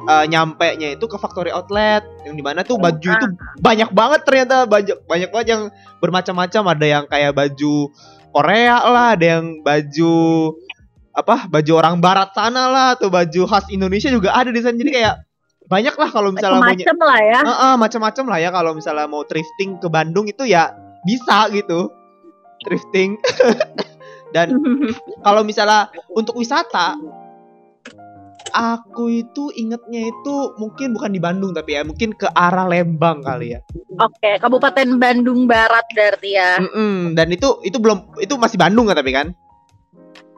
eh, 0.03 0.25
nyampe 0.27 0.67
nya 0.75 0.99
itu 0.99 1.05
ke 1.07 1.15
factory 1.15 1.47
outlet 1.47 2.03
yang 2.27 2.35
di 2.35 2.43
mana 2.43 2.67
tuh 2.67 2.75
baju 2.75 3.09
itu 3.15 3.27
banyak 3.63 3.89
banget 3.95 4.21
ternyata 4.27 4.67
banyak 4.67 4.99
banyak 5.07 5.29
banget 5.31 5.47
yang 5.47 5.63
bermacam-macam. 6.03 6.63
Ada 6.75 6.85
yang 6.85 7.03
kayak 7.07 7.31
baju 7.31 7.89
Korea 8.33 8.81
lah 8.83 9.15
ada 9.15 9.25
yang 9.39 9.63
baju 9.63 10.13
apa 11.13 11.45
baju 11.45 11.71
orang 11.77 12.01
barat 12.01 12.33
sana 12.33 12.67
lah 12.67 12.87
atau 12.97 13.07
baju 13.13 13.45
khas 13.45 13.69
Indonesia 13.69 14.09
juga 14.09 14.33
ada 14.33 14.49
di 14.49 14.59
sana. 14.59 14.75
Jadi 14.75 14.91
kayak 14.91 15.15
banyak 15.69 15.95
lah 15.95 16.09
kalau 16.09 16.29
misalnya 16.33 16.59
macam-macam 16.59 16.97
lah 17.05 17.19
ya. 17.21 17.39
Heeh, 17.45 17.73
macam-macam 17.79 18.25
lah 18.27 18.39
ya 18.41 18.49
kalau 18.51 18.71
misalnya 18.75 19.07
mau 19.07 19.23
thrifting 19.23 19.79
ke 19.79 19.87
Bandung 19.87 20.25
itu 20.27 20.43
ya 20.43 20.73
bisa 21.05 21.47
gitu. 21.53 21.93
Thrifting. 22.65 23.21
Dan 24.35 24.57
kalau 25.25 25.45
misalnya 25.45 25.93
untuk 26.09 26.41
wisata 26.41 26.97
aku 28.53 29.09
itu 29.09 29.49
ingetnya 29.57 30.13
itu 30.13 30.35
mungkin 30.61 30.93
bukan 30.93 31.09
di 31.09 31.21
Bandung 31.21 31.57
tapi 31.57 31.73
ya 31.73 31.81
mungkin 31.81 32.13
ke 32.13 32.29
arah 32.33 32.65
Lembang 32.65 33.21
kali 33.21 33.57
ya. 33.57 33.59
Oke 34.01 34.41
Kabupaten 34.41 34.97
Bandung 34.97 35.45
Barat 35.45 35.85
berarti 35.93 36.29
ya. 36.33 36.57
Mm-mm, 36.61 37.13
dan 37.13 37.29
itu 37.29 37.61
itu 37.61 37.77
belum 37.77 38.17
itu 38.21 38.33
masih 38.37 38.57
Bandung 38.57 38.89
kan 38.89 38.97
tapi 38.97 39.13
kan 39.13 39.33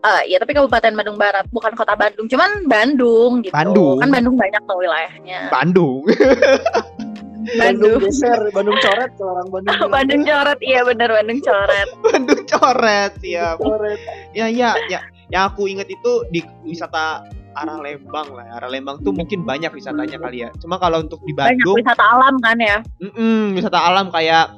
Eh, 0.05 0.21
ya 0.29 0.37
tapi 0.37 0.53
Kabupaten 0.53 0.93
Bandung 0.93 1.17
Barat 1.17 1.49
bukan 1.49 1.73
kota 1.73 1.97
Bandung 1.97 2.29
cuman 2.29 2.69
Bandung 2.69 3.41
gitu 3.41 3.49
Bandung. 3.49 3.97
kan 3.97 4.13
Bandung 4.13 4.37
banyak 4.37 4.61
tuh 4.69 4.77
wilayahnya 4.77 5.49
Bandung 5.49 6.05
Bandung 7.57 7.97
Bandung 7.97 7.97
geser, 8.05 8.39
Bandung 8.53 8.77
coret 8.77 9.11
orang 9.17 9.47
Bandung. 9.49 9.73
bilang. 9.73 9.89
Bandung 9.97 10.21
coret 10.21 10.59
iya 10.61 10.81
bener 10.85 11.09
Bandung 11.09 11.39
coret 11.41 11.89
Bandung 12.05 12.41
coret 12.45 13.11
siap 13.17 13.57
coret. 13.57 13.99
ya 14.37 14.45
ya 14.45 14.77
ya 14.93 15.01
yang 15.33 15.49
aku 15.49 15.65
inget 15.65 15.89
itu 15.89 16.11
di 16.29 16.45
wisata 16.61 17.25
arah 17.57 17.81
Lembang 17.81 18.29
lah 18.29 18.45
arah 18.61 18.69
Lembang 18.69 19.01
tuh 19.01 19.09
mungkin 19.09 19.41
banyak 19.41 19.73
wisatanya 19.73 20.21
kali 20.21 20.45
ya 20.45 20.53
cuma 20.61 20.77
kalau 20.77 21.01
untuk 21.01 21.17
di 21.25 21.33
banyak 21.33 21.57
Bandung 21.57 21.81
wisata 21.81 22.05
alam 22.05 22.37
kan 22.45 22.57
ya 22.61 22.77
Mm-mm, 23.01 23.57
wisata 23.57 23.79
alam 23.89 24.13
kayak 24.13 24.53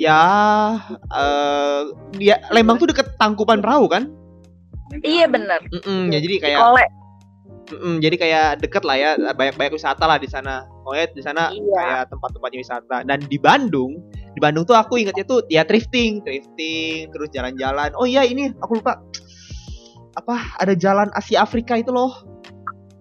ya 0.00 0.20
eh 1.12 1.80
dia 2.16 2.40
Lembang 2.48 2.80
tuh 2.80 2.88
deket 2.88 3.20
Tangkupan 3.20 3.60
Perahu 3.60 3.84
kan? 3.92 4.21
Iya 5.00 5.24
bener 5.26 5.60
Mm-mm, 5.72 6.12
ya 6.12 6.18
jadi 6.20 6.36
kayak 6.38 6.58
Oleh 6.60 6.86
mm-mm, 7.72 7.94
jadi 7.98 8.16
kayak 8.20 8.46
deket 8.60 8.82
lah 8.84 8.96
ya 8.96 9.10
banyak-banyak 9.32 9.72
wisata 9.72 10.04
lah 10.04 10.20
di 10.20 10.28
sana. 10.28 10.68
Pokoknya 10.84 11.06
di 11.14 11.22
sana 11.24 11.42
Iya. 11.48 11.72
kayak 11.72 12.02
tempat-tempatnya 12.10 12.58
wisata. 12.60 12.96
Dan 13.00 13.18
di 13.24 13.38
Bandung, 13.38 13.96
di 14.12 14.40
Bandung 14.42 14.62
tuh 14.62 14.76
aku 14.76 15.00
ingetnya 15.00 15.24
tuh 15.24 15.40
ya 15.48 15.64
thrifting, 15.64 16.20
thrifting, 16.20 17.08
terus 17.08 17.32
jalan-jalan. 17.32 17.96
Oh 17.96 18.04
iya 18.04 18.26
ini 18.26 18.52
aku 18.60 18.76
lupa. 18.76 19.00
Apa 20.12 20.60
ada 20.60 20.76
jalan 20.76 21.08
Asia 21.12 21.40
Afrika 21.40 21.72
itu 21.74 21.88
loh. 21.88 22.12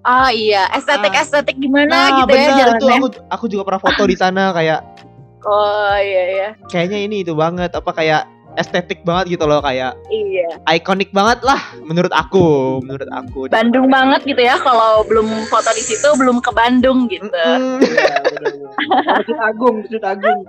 Oh 0.01 0.29
iya, 0.31 0.65
estetik 0.71 1.13
estetik 1.13 1.59
gimana 1.59 1.91
Nah, 1.91 2.07
gitu 2.23 2.31
ya 2.31 2.49
benar 2.49 2.49
itu 2.49 2.61
jalannya. 2.81 2.95
aku 2.97 3.07
aku 3.29 3.45
juga 3.45 3.63
pernah 3.67 3.81
foto 3.83 4.03
di 4.03 4.15
sana 4.15 4.49
kayak 4.49 4.79
Oh 5.45 5.97
iya 5.97 6.23
iya. 6.31 6.49
kayaknya 6.69 6.99
ini 7.01 7.21
itu 7.21 7.33
banget 7.33 7.73
apa 7.73 7.91
kayak 7.91 8.23
estetik 8.59 9.07
banget 9.07 9.39
gitu 9.39 9.47
loh 9.47 9.63
kayak 9.63 9.95
Iya. 10.11 10.59
ikonik 10.75 11.15
banget 11.15 11.39
lah 11.41 11.59
menurut 11.87 12.11
aku 12.11 12.79
menurut 12.83 13.07
aku 13.07 13.47
Bandung 13.47 13.87
banget 13.87 14.27
gitu 14.27 14.41
ya 14.41 14.59
kalau 14.59 15.07
belum 15.07 15.27
foto 15.47 15.71
di 15.71 15.83
situ 15.83 16.07
belum 16.19 16.43
ke 16.43 16.51
Bandung 16.51 17.07
gitu. 17.07 17.31
Iya. 17.81 19.07
Masjid 19.07 19.39
Agung, 19.39 19.75
Masjid 19.83 20.03
Agung. 20.03 20.39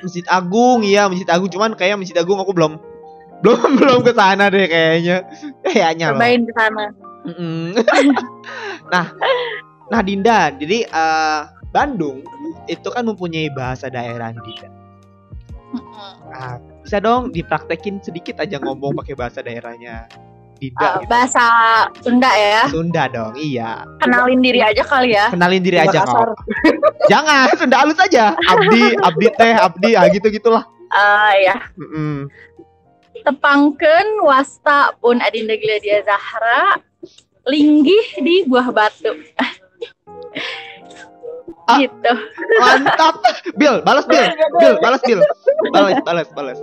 Masjid 0.00 0.26
Agung 0.28 0.78
iya 0.80 1.02
Masjid 1.12 1.28
Agung 1.28 1.50
cuman 1.52 1.76
kayak 1.76 2.00
Masjid 2.00 2.16
Agung 2.16 2.40
aku 2.40 2.56
belum 2.56 2.80
belum 3.44 3.70
belum 3.80 4.00
ke 4.00 4.12
sana 4.16 4.48
deh 4.48 4.64
kayaknya 4.64 5.28
kayaknya 5.60 6.06
loh 6.14 6.20
Cobain 6.20 6.42
ke 6.46 6.52
sana. 6.56 6.84
Nah 8.92 9.06
nah 9.92 10.00
Dinda 10.00 10.50
jadi 10.56 10.88
eh, 10.88 11.40
Bandung 11.68 12.24
itu 12.64 12.88
kan 12.88 13.04
mempunyai 13.04 13.52
bahasa 13.52 13.92
daerah 13.92 14.32
Dinda 14.32 14.81
Nah, 16.24 16.54
bisa 16.80 16.98
dong 16.98 17.30
dipraktekin 17.30 17.98
sedikit 17.98 18.38
aja 18.38 18.58
ngomong 18.58 18.94
pakai 18.94 19.14
bahasa 19.14 19.40
daerahnya 19.40 20.06
Dinda 20.56 20.78
Eh, 20.78 20.94
gitu. 20.96 21.08
bahasa 21.08 21.44
Sunda 21.98 22.30
ya. 22.30 22.62
Sunda 22.66 23.02
dong 23.06 23.34
iya 23.34 23.82
Kenalin 23.98 24.38
diri 24.38 24.60
aja 24.60 24.80
kali 24.80 25.10
ya. 25.12 25.26
kenalin 25.28 25.58
diri 25.58 25.74
Di 25.76 25.84
aja 25.84 26.02
kok 26.02 26.38
jangan 27.06 27.50
Sunda 27.54 27.76
halus 27.78 27.98
aja 27.98 28.34
Abdi 28.38 28.94
Abdi 28.96 29.26
teh 29.32 29.54
Abdi 29.54 29.90
ah 29.92 30.06
gitu 30.06 30.26
gitulah 30.28 30.62
Ah 30.88 31.32
ya. 31.34 31.56
Mm-mm. 31.74 32.28
Tepangken 33.22 34.20
wasta 34.20 34.92
pun 34.96 35.18
Adinda 35.18 35.54
Gladia 35.54 36.02
Zahra 36.02 36.76
linggih 37.44 38.18
di 38.18 38.44
buah 38.44 38.68
batu. 38.68 39.14
Ah. 41.70 41.78
gitu. 41.78 42.12
Mantap. 42.58 43.14
Bill, 43.54 43.80
balas 43.86 44.04
Bill. 44.10 44.26
Bill, 44.58 44.74
balas 44.82 45.00
Bill. 45.06 45.20
Balas, 45.70 45.98
balas, 46.02 46.28
balas. 46.34 46.58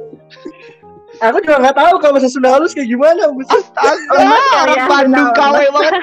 Aku 1.19 1.38
juga 1.43 1.59
nggak 1.59 1.75
tahu 1.75 1.93
kalau 1.99 2.13
bahasa 2.15 2.31
Sunda 2.31 2.49
halus 2.53 2.71
kayak 2.71 2.88
gimana. 2.91 3.27
Astaga, 3.27 3.91
kali 4.07 4.35
orang 4.63 4.79
ya, 4.79 4.85
Bandung. 4.88 5.29
KW 5.35 5.59
banget. 5.75 5.93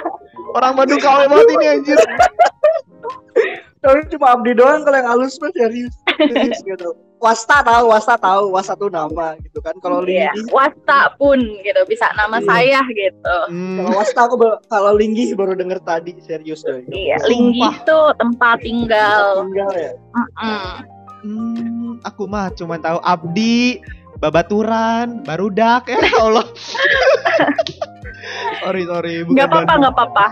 Orang 0.53 0.73
Bandung 0.77 1.01
KW 1.01 1.21
banget 1.29 1.49
ini 1.57 1.67
anjir. 1.73 1.99
Tapi 3.81 4.01
cuma 4.13 4.35
Abdi 4.35 4.53
doang 4.59 4.83
kalau 4.83 4.97
yang 4.99 5.09
halus 5.09 5.39
mah 5.39 5.53
serius. 5.55 5.95
Serius 6.19 6.61
gitu. 6.67 6.91
Wasta 7.17 7.59
tahu, 7.61 7.85
Wasta 7.89 8.15
tahu, 8.15 8.45
Wasta 8.51 8.75
tuh 8.75 8.89
nama 8.89 9.33
gitu 9.41 9.59
kan. 9.59 9.73
Kalau 9.79 10.05
Iya, 10.05 10.29
Linggi, 10.29 10.53
wasta 10.53 11.17
pun 11.17 11.37
gitu 11.59 11.81
bisa 11.85 12.13
nama 12.13 12.37
Iya. 12.37 12.47
saya 12.47 12.81
gitu. 12.87 13.37
Hmm, 13.49 13.77
kalau 13.79 13.91
Wasta 13.95 14.21
aku 14.23 14.35
baru- 14.37 14.61
kalau 14.67 14.93
Linggi 14.93 15.33
baru 15.33 15.53
denger 15.53 15.81
tadi 15.81 16.13
serius 16.21 16.61
deh. 16.63 16.85
Iya, 16.87 17.17
Sumpah. 17.19 17.29
linggih 17.29 17.73
itu 17.75 17.99
tempat 18.15 18.57
tinggal. 18.61 19.25
Tinggal 19.43 19.71
ya. 19.73 19.93
Mm-mm. 20.13 20.69
hmm, 21.19 21.93
aku 22.03 22.23
mah 22.25 22.53
cuma 22.53 22.77
tahu 22.77 23.01
Abdi, 23.01 23.81
babaturan, 24.19 25.25
barudak 25.25 25.89
ya 25.89 25.97
Allah. 26.17 26.45
sorry 28.59 28.83
sorry, 28.85 29.15
bukan 29.23 29.35
nggak 29.35 29.49
apa-apa 29.49 29.73
nggak 29.77 29.95
apa-apa 29.95 30.27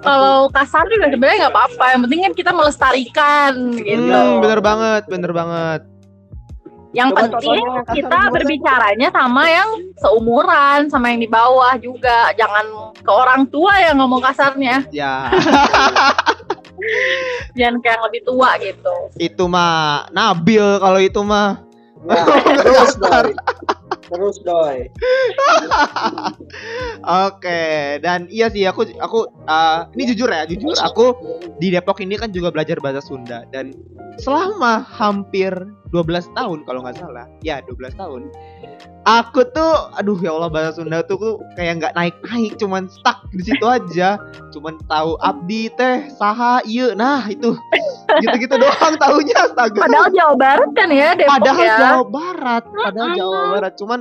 kalau 0.00 0.48
kasar 0.48 0.84
juga 0.86 1.08
sebenarnya 1.08 1.38
nggak 1.40 1.54
apa-apa 1.54 1.84
yang 1.88 2.00
penting 2.02 2.20
kan 2.22 2.32
kita 2.32 2.50
melestarikan 2.50 3.52
gitu 3.76 4.00
Hmm, 4.00 4.40
bener 4.40 4.60
banget, 4.60 5.02
bener 5.06 5.30
banget. 5.30 5.80
Yang 6.90 7.14
Coba 7.14 7.30
penting 7.30 7.62
kita 7.94 8.20
berbicaranya 8.34 9.08
sama 9.14 9.46
yang 9.46 9.68
seumuran 10.02 10.90
sama 10.90 11.14
yang 11.14 11.20
di 11.22 11.30
bawah 11.30 11.78
juga. 11.78 12.34
Jangan 12.34 12.94
ke 12.98 13.10
orang 13.10 13.46
tua 13.46 13.78
yang 13.78 14.02
ngomong 14.02 14.18
kasarnya. 14.18 14.82
Ya, 14.90 15.30
jangan 17.58 17.78
ke 17.78 17.86
yang 17.94 18.02
lebih 18.10 18.22
tua 18.26 18.50
gitu. 18.58 18.94
Itu 19.22 19.46
mah 19.46 20.10
Nabil 20.10 20.66
kalau 20.82 20.98
itu 20.98 21.20
mah. 21.22 21.62
Nah, 22.00 22.26
terus 22.58 22.96
doi. 22.98 23.36
Terus 24.10 24.36
doi. 24.42 24.90
Oke, 27.30 28.02
dan 28.02 28.26
iya 28.26 28.50
sih 28.50 28.66
aku 28.66 28.90
aku 28.98 29.30
uh, 29.46 29.86
ini 29.94 30.10
jujur 30.10 30.26
ya, 30.26 30.42
jujur 30.50 30.74
aku 30.82 31.14
di 31.62 31.70
Depok 31.70 32.02
ini 32.02 32.18
kan 32.18 32.34
juga 32.34 32.50
belajar 32.50 32.82
bahasa 32.82 32.98
Sunda 32.98 33.46
dan 33.54 33.70
selama 34.18 34.82
hampir 34.82 35.54
12 35.94 36.34
tahun 36.34 36.58
kalau 36.66 36.82
nggak 36.82 36.98
salah. 36.98 37.30
Ya, 37.46 37.62
12 37.66 37.94
tahun. 37.94 38.22
Aku 39.08 39.48
tuh 39.48 39.88
aduh 39.96 40.20
ya 40.20 40.36
Allah 40.36 40.52
bahasa 40.52 40.76
Sunda 40.76 41.00
tuh 41.00 41.16
tuh 41.16 41.34
kayak 41.56 41.80
nggak 41.80 41.94
naik-naik, 41.96 42.60
cuman 42.60 42.84
stuck 42.92 43.24
di 43.32 43.40
situ 43.40 43.64
aja. 43.64 44.20
Cuman 44.52 44.76
tahu 44.84 45.16
abdi 45.24 45.72
teh 45.72 46.12
saha 46.20 46.60
ieu. 46.68 46.92
Nah, 46.92 47.24
itu. 47.32 47.56
Gitu-gitu 48.20 48.54
doang 48.60 48.94
tahunya 49.00 49.36
astaga. 49.48 49.88
padahal 49.88 50.12
Jawa 50.12 50.34
Barat 50.36 50.70
kan 50.76 50.88
ya 50.92 51.16
Depok 51.16 51.32
Padahal 51.32 51.64
ya 51.64 51.76
Jawa 51.80 52.04
Barat, 52.12 52.64
padahal. 52.68 53.14
Jawa 53.16 53.40
Barat. 53.56 53.72
Cuman 53.80 54.00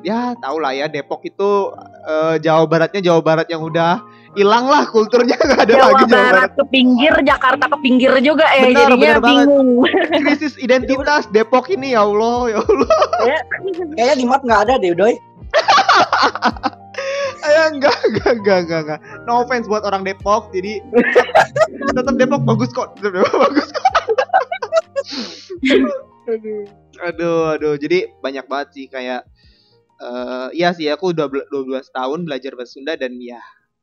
ya 0.00 0.32
tau 0.40 0.56
lah 0.56 0.72
ya 0.72 0.86
Depok 0.88 1.20
itu 1.24 1.74
eh, 2.06 2.36
Jawa 2.40 2.64
Baratnya 2.64 3.00
Jawa 3.04 3.20
Barat 3.20 3.46
yang 3.52 3.60
udah 3.60 4.00
hilang 4.32 4.70
lah 4.70 4.86
kulturnya 4.88 5.36
nggak 5.46 5.60
ada 5.68 5.72
Jawa 5.74 5.86
lagi 5.92 6.04
Jawa 6.06 6.14
Barat. 6.14 6.32
Barat 6.32 6.50
ke 6.56 6.64
pinggir 6.70 7.14
Jakarta 7.20 7.64
ke 7.68 7.78
pinggir 7.84 8.12
juga 8.22 8.46
eh 8.54 8.70
Benar, 8.70 8.78
jadinya 8.88 8.96
benar 8.96 9.18
banget. 9.20 9.46
bingung 9.46 9.68
Krisis 10.24 10.54
identitas 10.56 11.28
Depok 11.28 11.68
ini 11.68 11.92
ya 11.92 12.06
Allah 12.06 12.38
ya 12.54 12.58
Allah. 12.64 12.90
Kayaknya 13.98 14.14
di 14.16 14.24
map 14.24 14.40
nggak 14.46 14.60
ada 14.68 14.74
deh, 14.80 14.92
doi. 14.94 15.14
Eh, 17.40 17.66
enggak, 17.72 17.96
enggak, 18.04 18.30
enggak, 18.36 18.58
enggak, 18.68 18.80
enggak. 18.84 19.00
No 19.24 19.40
offense 19.40 19.64
buat 19.64 19.80
orang 19.80 20.04
Depok, 20.04 20.52
jadi 20.52 20.84
tetap 21.96 22.14
Depok 22.20 22.44
bagus 22.44 22.68
kok, 22.70 23.00
tetap 23.00 23.16
Depok 23.16 23.48
bagus 23.48 23.68
kok. 23.72 23.84
aduh, 26.28 26.62
aduh, 27.00 27.40
aduh. 27.56 27.74
Jadi 27.80 28.12
banyak 28.20 28.44
banget 28.44 28.68
sih 28.76 28.84
kayak, 28.92 29.24
eh 30.00 30.48
ya 30.56 30.72
sih 30.72 30.88
aku 30.88 31.12
udah 31.12 31.28
bel- 31.28 31.48
12 31.52 31.92
tahun 31.92 32.24
belajar 32.24 32.56
bahasa 32.56 32.80
Sunda 32.80 32.96
dan 32.96 33.20
ya 33.20 33.40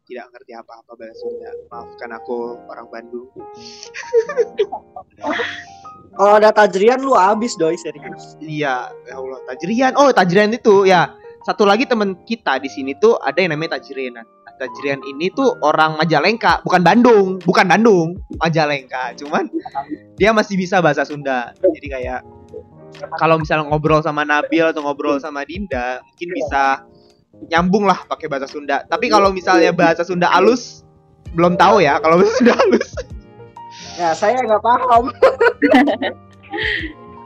tidak 0.08 0.32
ngerti 0.34 0.52
apa-apa 0.56 0.92
bahasa 0.96 1.20
Sunda. 1.20 1.52
Maafkan 1.70 2.10
aku 2.16 2.58
orang 2.72 2.88
Bandung. 2.90 3.28
Kalau 6.18 6.34
ada 6.42 6.50
tajrian 6.50 6.98
lu 6.98 7.14
abis 7.14 7.54
doi 7.62 7.78
serius. 7.78 8.34
Iya, 8.42 8.90
ya 8.90 9.14
Allah, 9.14 9.38
Tajrian. 9.54 9.94
Oh, 9.94 10.10
Tajrian 10.10 10.50
itu 10.50 10.90
ya. 10.90 11.14
Satu 11.46 11.64
lagi 11.64 11.86
teman 11.86 12.18
kita 12.26 12.58
di 12.58 12.68
sini 12.68 12.98
tuh 12.98 13.22
ada 13.22 13.38
yang 13.38 13.54
namanya 13.54 13.78
Tajrian. 13.78 14.18
Nah, 14.18 14.26
Tajrian 14.58 14.98
ini 15.06 15.30
tuh 15.30 15.54
orang 15.62 15.94
Majalengka, 16.02 16.66
bukan 16.66 16.82
Bandung, 16.82 17.38
bukan 17.46 17.70
Bandung, 17.70 18.18
Majalengka. 18.42 19.14
Cuman 19.22 19.46
dia 20.18 20.34
masih 20.34 20.58
bisa 20.58 20.82
bahasa 20.82 21.06
Sunda. 21.06 21.54
Jadi 21.62 21.88
kayak 21.88 22.26
kalau 23.20 23.38
misalnya 23.38 23.68
ngobrol 23.70 24.02
sama 24.02 24.24
Nabil 24.24 24.64
atau 24.64 24.82
ngobrol 24.84 25.20
sama 25.22 25.44
Dinda, 25.44 26.02
mungkin 26.04 26.30
bisa 26.34 26.84
nyambung 27.52 27.86
lah 27.86 28.02
pakai 28.10 28.28
bahasa 28.32 28.50
Sunda. 28.50 28.84
Tapi 28.90 29.12
kalau 29.12 29.30
misalnya 29.30 29.70
bahasa 29.76 30.02
Sunda 30.02 30.32
halus 30.32 30.82
belum 31.36 31.60
tahu 31.60 31.84
ya 31.84 32.02
kalau 32.02 32.18
bahasa 32.22 32.34
Sunda 32.42 32.54
halus. 32.58 32.90
Ya 33.98 34.10
saya 34.18 34.42
nggak 34.42 34.64
paham. 34.64 35.04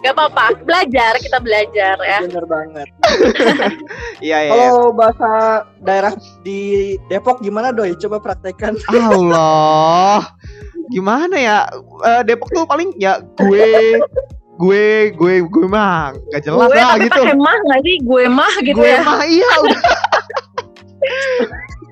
Gak 0.02 0.17
apa-apa, 0.17 0.58
belajar, 0.65 1.13
kita 1.21 1.38
belajar 1.38 1.93
ya. 2.02 2.19
Bener 2.26 2.45
banget. 2.50 2.89
Iya 4.21 4.38
iya. 4.38 4.54
iya. 4.54 4.69
Kalau 4.69 4.93
bahasa 4.93 5.30
daerah 5.82 6.13
di 6.45 6.93
Depok 7.10 7.41
gimana 7.41 7.69
doi? 7.69 7.93
Coba 7.97 8.17
praktekkan. 8.17 8.78
Allah, 8.89 10.26
gimana 10.89 11.38
ya? 11.38 11.58
Eh, 12.06 12.21
Depok 12.26 12.50
tuh 12.50 12.65
paling 12.65 12.93
ya 12.97 13.21
gue, 13.38 14.02
gue, 14.62 14.86
gue, 15.12 15.34
gue 15.43 15.65
mah 15.65 16.13
nggak 16.30 16.41
jelas 16.43 16.67
gue 16.67 16.78
lah 16.78 16.93
tapi 16.93 17.04
gitu. 17.04 17.17
pakai 17.17 17.36
mah 17.36 17.58
nggak 17.65 17.80
sih? 17.82 17.95
Gue 18.02 18.24
mah 18.30 18.54
gitu 18.62 18.78
gue 18.78 18.88
ya. 18.88 19.02
mah 19.02 19.21
iya 19.26 19.52
udah. 19.63 19.82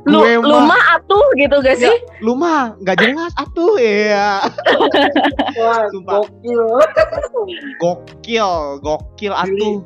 Lu, 0.07 0.19
gue 0.21 0.41
lu 0.41 0.57
mah. 0.63 0.81
atuh 0.95 1.25
gitu 1.35 1.55
gak 1.59 1.75
Ya, 1.75 1.83
sih? 1.85 1.95
Lu 2.19 2.33
mah 2.33 2.73
nggak 2.79 2.97
jelas 2.97 3.33
atuh 3.35 3.75
ya. 3.77 4.41
Wah, 5.53 5.85
Sumpah. 5.93 6.23
gokil. 6.23 6.63
Gokil, 7.77 8.49
gokil 8.79 9.33
atuh. 9.35 9.85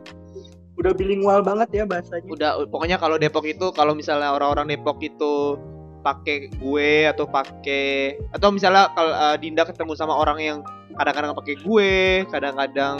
Udah 0.74 0.92
bilingual 0.92 1.42
banget 1.42 1.70
ya 1.72 1.84
bahasanya. 1.84 2.24
Udah 2.26 2.52
pokoknya 2.68 2.98
kalau 2.98 3.18
Depok 3.18 3.44
itu 3.44 3.70
kalau 3.72 3.94
misalnya 3.94 4.32
orang-orang 4.32 4.72
Depok 4.72 5.02
itu 5.02 5.58
pakai 6.04 6.52
gue 6.60 7.08
atau 7.08 7.26
pakai 7.26 8.20
atau 8.36 8.52
misalnya 8.52 8.92
kalau 8.92 9.12
eh, 9.16 9.38
Dinda 9.40 9.64
ketemu 9.64 9.96
sama 9.96 10.14
orang 10.14 10.38
yang 10.44 10.60
kadang-kadang 11.00 11.34
pakai 11.34 11.56
gue, 11.64 11.94
kadang-kadang 12.30 12.96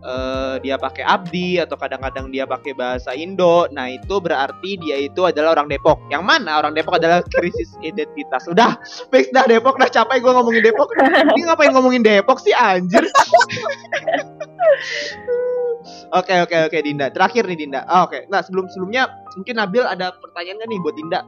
eh, 0.00 0.54
dia 0.62 0.78
pakai 0.78 1.02
abdi 1.02 1.58
atau 1.58 1.74
kadang-kadang 1.74 2.30
dia 2.30 2.46
pakai 2.46 2.72
bahasa 2.72 3.10
Indo. 3.12 3.66
Nah, 3.74 3.90
itu 3.90 4.22
berarti 4.22 4.78
dia 4.78 4.96
itu 5.02 5.26
adalah 5.26 5.58
orang 5.58 5.66
Depok. 5.66 5.98
Yang 6.08 6.22
mana 6.22 6.62
orang 6.62 6.72
Depok 6.72 7.02
adalah 7.02 7.20
krisis 7.26 7.74
identitas. 7.82 8.46
Udah, 8.46 8.78
fix 9.10 9.28
dah 9.34 9.44
Depok 9.44 9.76
dah 9.76 9.90
capek 9.90 10.22
gue 10.22 10.32
ngomongin 10.32 10.62
Depok. 10.62 10.94
Ini 11.34 11.42
ngapain 11.50 11.74
ngomongin 11.74 12.06
Depok 12.06 12.38
sih 12.38 12.54
anjir? 12.54 13.02
Oke 16.14 16.38
oke 16.38 16.70
oke 16.70 16.78
Dinda. 16.80 17.10
Terakhir 17.10 17.50
nih 17.50 17.58
Dinda. 17.66 17.82
Ah, 17.90 18.06
oke. 18.06 18.30
Nah, 18.30 18.40
sebelum 18.40 18.70
sebelumnya 18.70 19.10
mungkin 19.34 19.58
Nabil 19.58 19.82
ada 19.82 20.14
pertanyaan 20.14 20.62
nggak 20.62 20.70
nih 20.70 20.80
buat 20.80 20.94
Dinda? 20.94 21.20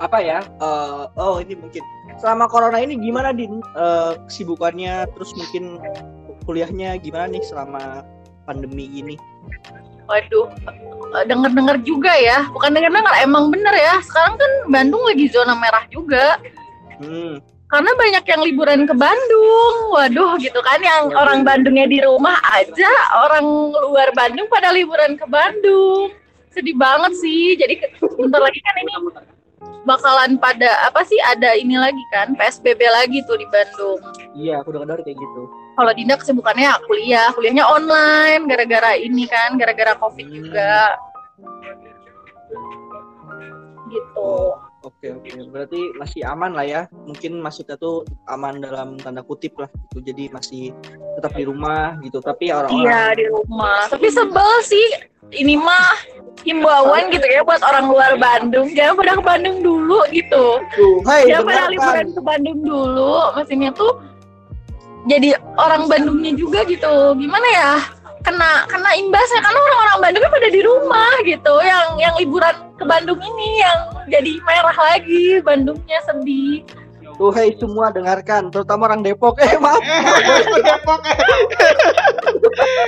Apa 0.00 0.18
ya? 0.20 0.38
Eh, 0.44 1.02
oh 1.16 1.40
ini 1.40 1.56
mungkin. 1.56 1.82
Selama 2.20 2.48
corona 2.48 2.80
ini 2.80 2.96
gimana 3.00 3.32
din? 3.32 3.60
Eh, 3.76 4.12
kesibukannya 4.28 5.08
terus 5.16 5.32
mungkin 5.36 5.80
kuliahnya 6.44 7.00
gimana 7.00 7.32
nih 7.32 7.42
selama 7.44 8.04
pandemi 8.44 8.86
ini? 8.92 9.16
Waduh, 10.06 10.46
eh, 11.18 11.24
denger-denger 11.26 11.82
juga 11.82 12.14
ya. 12.14 12.46
Bukan 12.54 12.70
denger-denger, 12.76 13.14
emang 13.26 13.50
bener 13.50 13.74
ya. 13.74 13.98
Sekarang 14.04 14.38
kan 14.38 14.52
Bandung 14.70 15.02
lagi 15.02 15.26
zona 15.32 15.56
merah 15.58 15.84
juga. 15.90 16.38
Hmm. 17.02 17.42
Karena 17.66 17.90
banyak 17.98 18.24
yang 18.30 18.40
liburan 18.46 18.80
ke 18.86 18.94
Bandung. 18.94 19.76
Waduh, 19.90 20.38
gitu 20.38 20.62
kan. 20.62 20.78
Yang 20.78 21.18
orang 21.18 21.42
Bandungnya 21.42 21.90
di 21.90 21.98
rumah 21.98 22.38
aja, 22.54 22.92
orang 23.26 23.74
luar 23.74 24.14
Bandung 24.14 24.46
pada 24.46 24.70
liburan 24.70 25.18
ke 25.18 25.26
Bandung. 25.26 26.14
Sedih 26.54 26.78
banget 26.78 27.18
sih. 27.18 27.58
Jadi 27.58 27.82
bentar 27.98 28.38
lagi 28.38 28.62
kan 28.62 28.74
ini 28.78 28.92
bakalan 29.86 30.34
pada 30.36 30.68
apa 30.84 31.06
sih 31.06 31.16
ada 31.22 31.54
ini 31.54 31.78
lagi 31.78 32.02
kan 32.10 32.34
PSBB 32.34 32.82
lagi 32.90 33.22
tuh 33.24 33.38
di 33.38 33.46
Bandung. 33.48 34.02
Iya, 34.34 34.60
aku 34.60 34.74
dengar 34.74 34.98
kayak 35.06 35.16
gitu. 35.16 35.42
Kalau 35.76 35.92
Dinda 35.94 36.18
kesibukannya 36.18 36.72
kuliah, 36.90 37.30
kuliahnya 37.32 37.64
online 37.64 38.50
gara-gara 38.50 38.98
ini 38.98 39.30
kan, 39.30 39.54
gara-gara 39.54 39.94
Covid 39.96 40.26
Hmm. 40.26 40.34
juga. 40.34 40.76
Gitu. 43.86 44.32
Oke 44.86 45.10
oke, 45.10 45.30
berarti 45.50 45.80
masih 45.98 46.22
aman 46.22 46.54
lah 46.54 46.62
ya. 46.62 46.82
Mungkin 47.10 47.42
maksudnya 47.42 47.74
tuh 47.74 48.06
aman 48.30 48.62
dalam 48.62 48.94
tanda 49.02 49.22
kutip 49.26 49.58
lah. 49.58 49.66
Gitu. 49.90 50.14
Jadi 50.14 50.24
masih 50.30 50.70
tetap 51.18 51.34
di 51.34 51.42
rumah 51.42 51.98
gitu. 52.06 52.22
Tapi 52.22 52.50
Iya 52.50 52.62
orang-orang 52.62 53.18
di 53.18 53.26
rumah. 53.26 53.90
Tapi 53.90 54.06
sebel 54.10 54.50
sih. 54.62 54.86
Ini 55.26 55.58
mah 55.58 56.15
himbauan 56.44 57.08
gitu 57.08 57.26
ya 57.26 57.40
buat 57.46 57.62
orang 57.62 57.86
luar 57.88 58.12
Bandung. 58.20 58.68
Jangan 58.74 58.94
pada 58.98 59.12
ke 59.16 59.24
Bandung 59.24 59.56
dulu 59.64 60.00
gitu. 60.12 60.60
tuh, 60.76 60.96
hai 61.08 61.30
Jangan 61.30 61.44
pada 61.46 61.62
liburan 61.72 62.06
ke 62.12 62.20
Bandung 62.20 62.58
dulu. 62.60 63.14
Maksudnya 63.38 63.70
tuh 63.72 63.92
jadi 65.06 65.38
orang 65.56 65.86
Bandungnya 65.86 66.32
juga 66.34 66.66
gitu. 66.66 67.14
Gimana 67.16 67.48
ya? 67.54 67.72
Kena 68.26 68.66
kena 68.66 68.90
imbasnya 68.98 69.38
karena 69.38 69.60
orang-orang 69.62 69.98
Bandungnya 70.02 70.30
pada 70.34 70.48
di 70.50 70.60
rumah 70.60 71.12
gitu. 71.22 71.54
Yang 71.62 71.86
yang 72.02 72.14
liburan 72.18 72.54
ke 72.74 72.84
Bandung 72.84 73.20
ini 73.22 73.48
yang 73.62 73.80
jadi 74.10 74.32
merah 74.42 74.76
lagi. 74.76 75.40
Bandungnya 75.40 75.98
sedih. 76.04 76.66
Tuh, 77.16 77.32
hai 77.32 77.56
semua 77.56 77.88
dengarkan, 77.88 78.52
terutama 78.52 78.92
orang 78.92 79.00
Depok. 79.00 79.40
Eh 79.40 79.56
maaf. 79.56 79.80
Eh, 79.80 80.60
Depok 80.60 81.00
eh. 81.08 81.18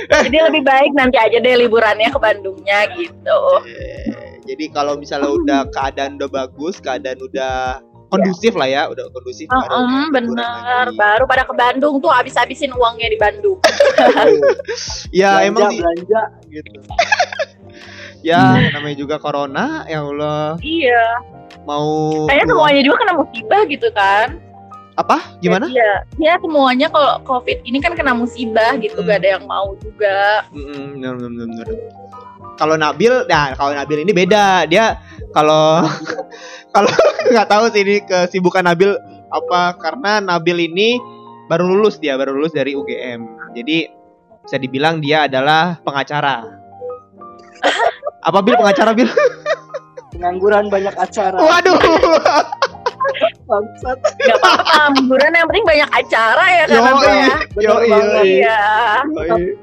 Jadi 0.29 0.37
lebih 0.37 0.61
baik 0.61 0.93
nanti 0.93 1.17
aja 1.17 1.41
deh 1.41 1.55
liburannya 1.57 2.13
ke 2.13 2.19
Bandungnya 2.21 2.85
gitu. 2.93 3.39
Eh, 3.65 4.37
Jadi 4.45 4.69
kalau 4.69 4.97
misalnya 4.97 5.33
udah 5.33 5.61
keadaan 5.73 6.21
udah 6.21 6.29
bagus, 6.29 6.77
keadaan 6.77 7.17
udah 7.21 7.81
kondusif 8.09 8.57
lah 8.57 8.65
ya, 8.65 8.81
udah 8.89 9.05
kondusif. 9.13 9.45
baru 9.49 9.65
Heeh, 9.65 10.05
liburan 10.09 10.13
bener. 10.13 10.85
lagi. 10.89 10.97
Baru 10.97 11.23
pada 11.29 11.43
ke 11.45 11.53
Bandung 11.53 11.95
tuh 12.01 12.09
habis-habisin 12.09 12.73
uangnya 12.73 13.09
di 13.09 13.17
Bandung. 13.21 13.57
Ya 15.09 15.41
belanja, 15.41 15.49
emang 15.49 15.69
sih, 15.73 15.79
belanja 15.81 16.21
gitu. 16.53 16.79
ya 18.29 18.41
namanya 18.77 18.97
juga 18.99 19.15
corona, 19.17 19.87
ya 19.89 20.05
Allah 20.05 20.53
iya. 20.61 21.05
Mau 21.69 22.25
Kayaknya 22.25 22.45
semuanya 22.49 22.81
juga 22.81 22.95
kena 22.97 23.13
musibah 23.13 23.61
gitu 23.69 23.87
kan. 23.93 24.27
apa? 24.99 25.17
Gimana? 25.39 25.71
Iya. 25.71 26.03
Ya 26.19 26.33
semuanya 26.43 26.91
kalau 26.91 27.23
COVID 27.23 27.63
ini 27.63 27.79
kan 27.79 27.95
kena 27.95 28.11
musibah 28.11 28.75
gitu. 28.81 28.99
Hmm. 28.99 29.07
Gak 29.07 29.23
ada 29.23 29.29
yang 29.39 29.45
mau 29.47 29.71
juga. 29.79 30.43
Mm, 30.51 30.99
bener, 30.99 31.13
bener, 31.15 31.45
bener. 31.47 31.67
Kalau 32.59 32.75
Nabil, 32.75 33.23
nah 33.31 33.55
kalau 33.55 33.71
Nabil 33.71 34.03
ini 34.03 34.11
beda. 34.11 34.67
Dia 34.67 34.99
kalau 35.31 35.87
kalau 36.75 36.91
nggak 37.31 37.47
tahu 37.47 37.71
sih 37.71 37.81
ini 37.87 37.95
kesibukan 38.03 38.67
Nabil 38.67 38.91
apa 39.31 39.79
karena 39.79 40.19
Nabil 40.19 40.67
ini 40.67 40.99
baru 41.47 41.63
lulus 41.63 41.95
dia 42.03 42.19
baru 42.19 42.35
lulus 42.35 42.51
dari 42.51 42.75
UGM. 42.75 43.55
Jadi 43.55 43.87
bisa 44.43 44.57
dibilang 44.59 44.99
dia 44.99 45.31
adalah 45.31 45.79
pengacara. 45.79 46.43
apa 48.27 48.39
Bil 48.43 48.59
pengacara 48.59 48.91
Bil? 48.91 49.07
Pengangguran 50.19 50.67
banyak 50.67 50.95
acara. 50.99 51.39
Waduh. 51.39 51.79
Bangsat. 53.47 53.97
Gak 54.19 54.37
apa-apa. 54.43 54.99
Liburan 54.99 55.31
yang 55.31 55.47
penting 55.47 55.65
banyak 55.65 55.89
acara 55.95 56.43
ya 56.43 56.63
kan. 56.67 56.75
Yo, 56.75 56.83
ya. 57.07 57.35
yo, 57.55 57.73
banget. 57.87 58.23
Iya. 58.27 58.61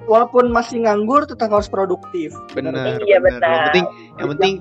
Walaupun 0.08 0.48
masih 0.48 0.88
nganggur 0.88 1.28
tetap 1.28 1.52
harus 1.52 1.68
produktif. 1.68 2.32
Benar, 2.56 3.04
Iya, 3.04 3.20
benar. 3.20 3.44
Yang 3.44 3.60
penting 3.68 3.84
yang 4.16 4.28
penting 4.32 4.54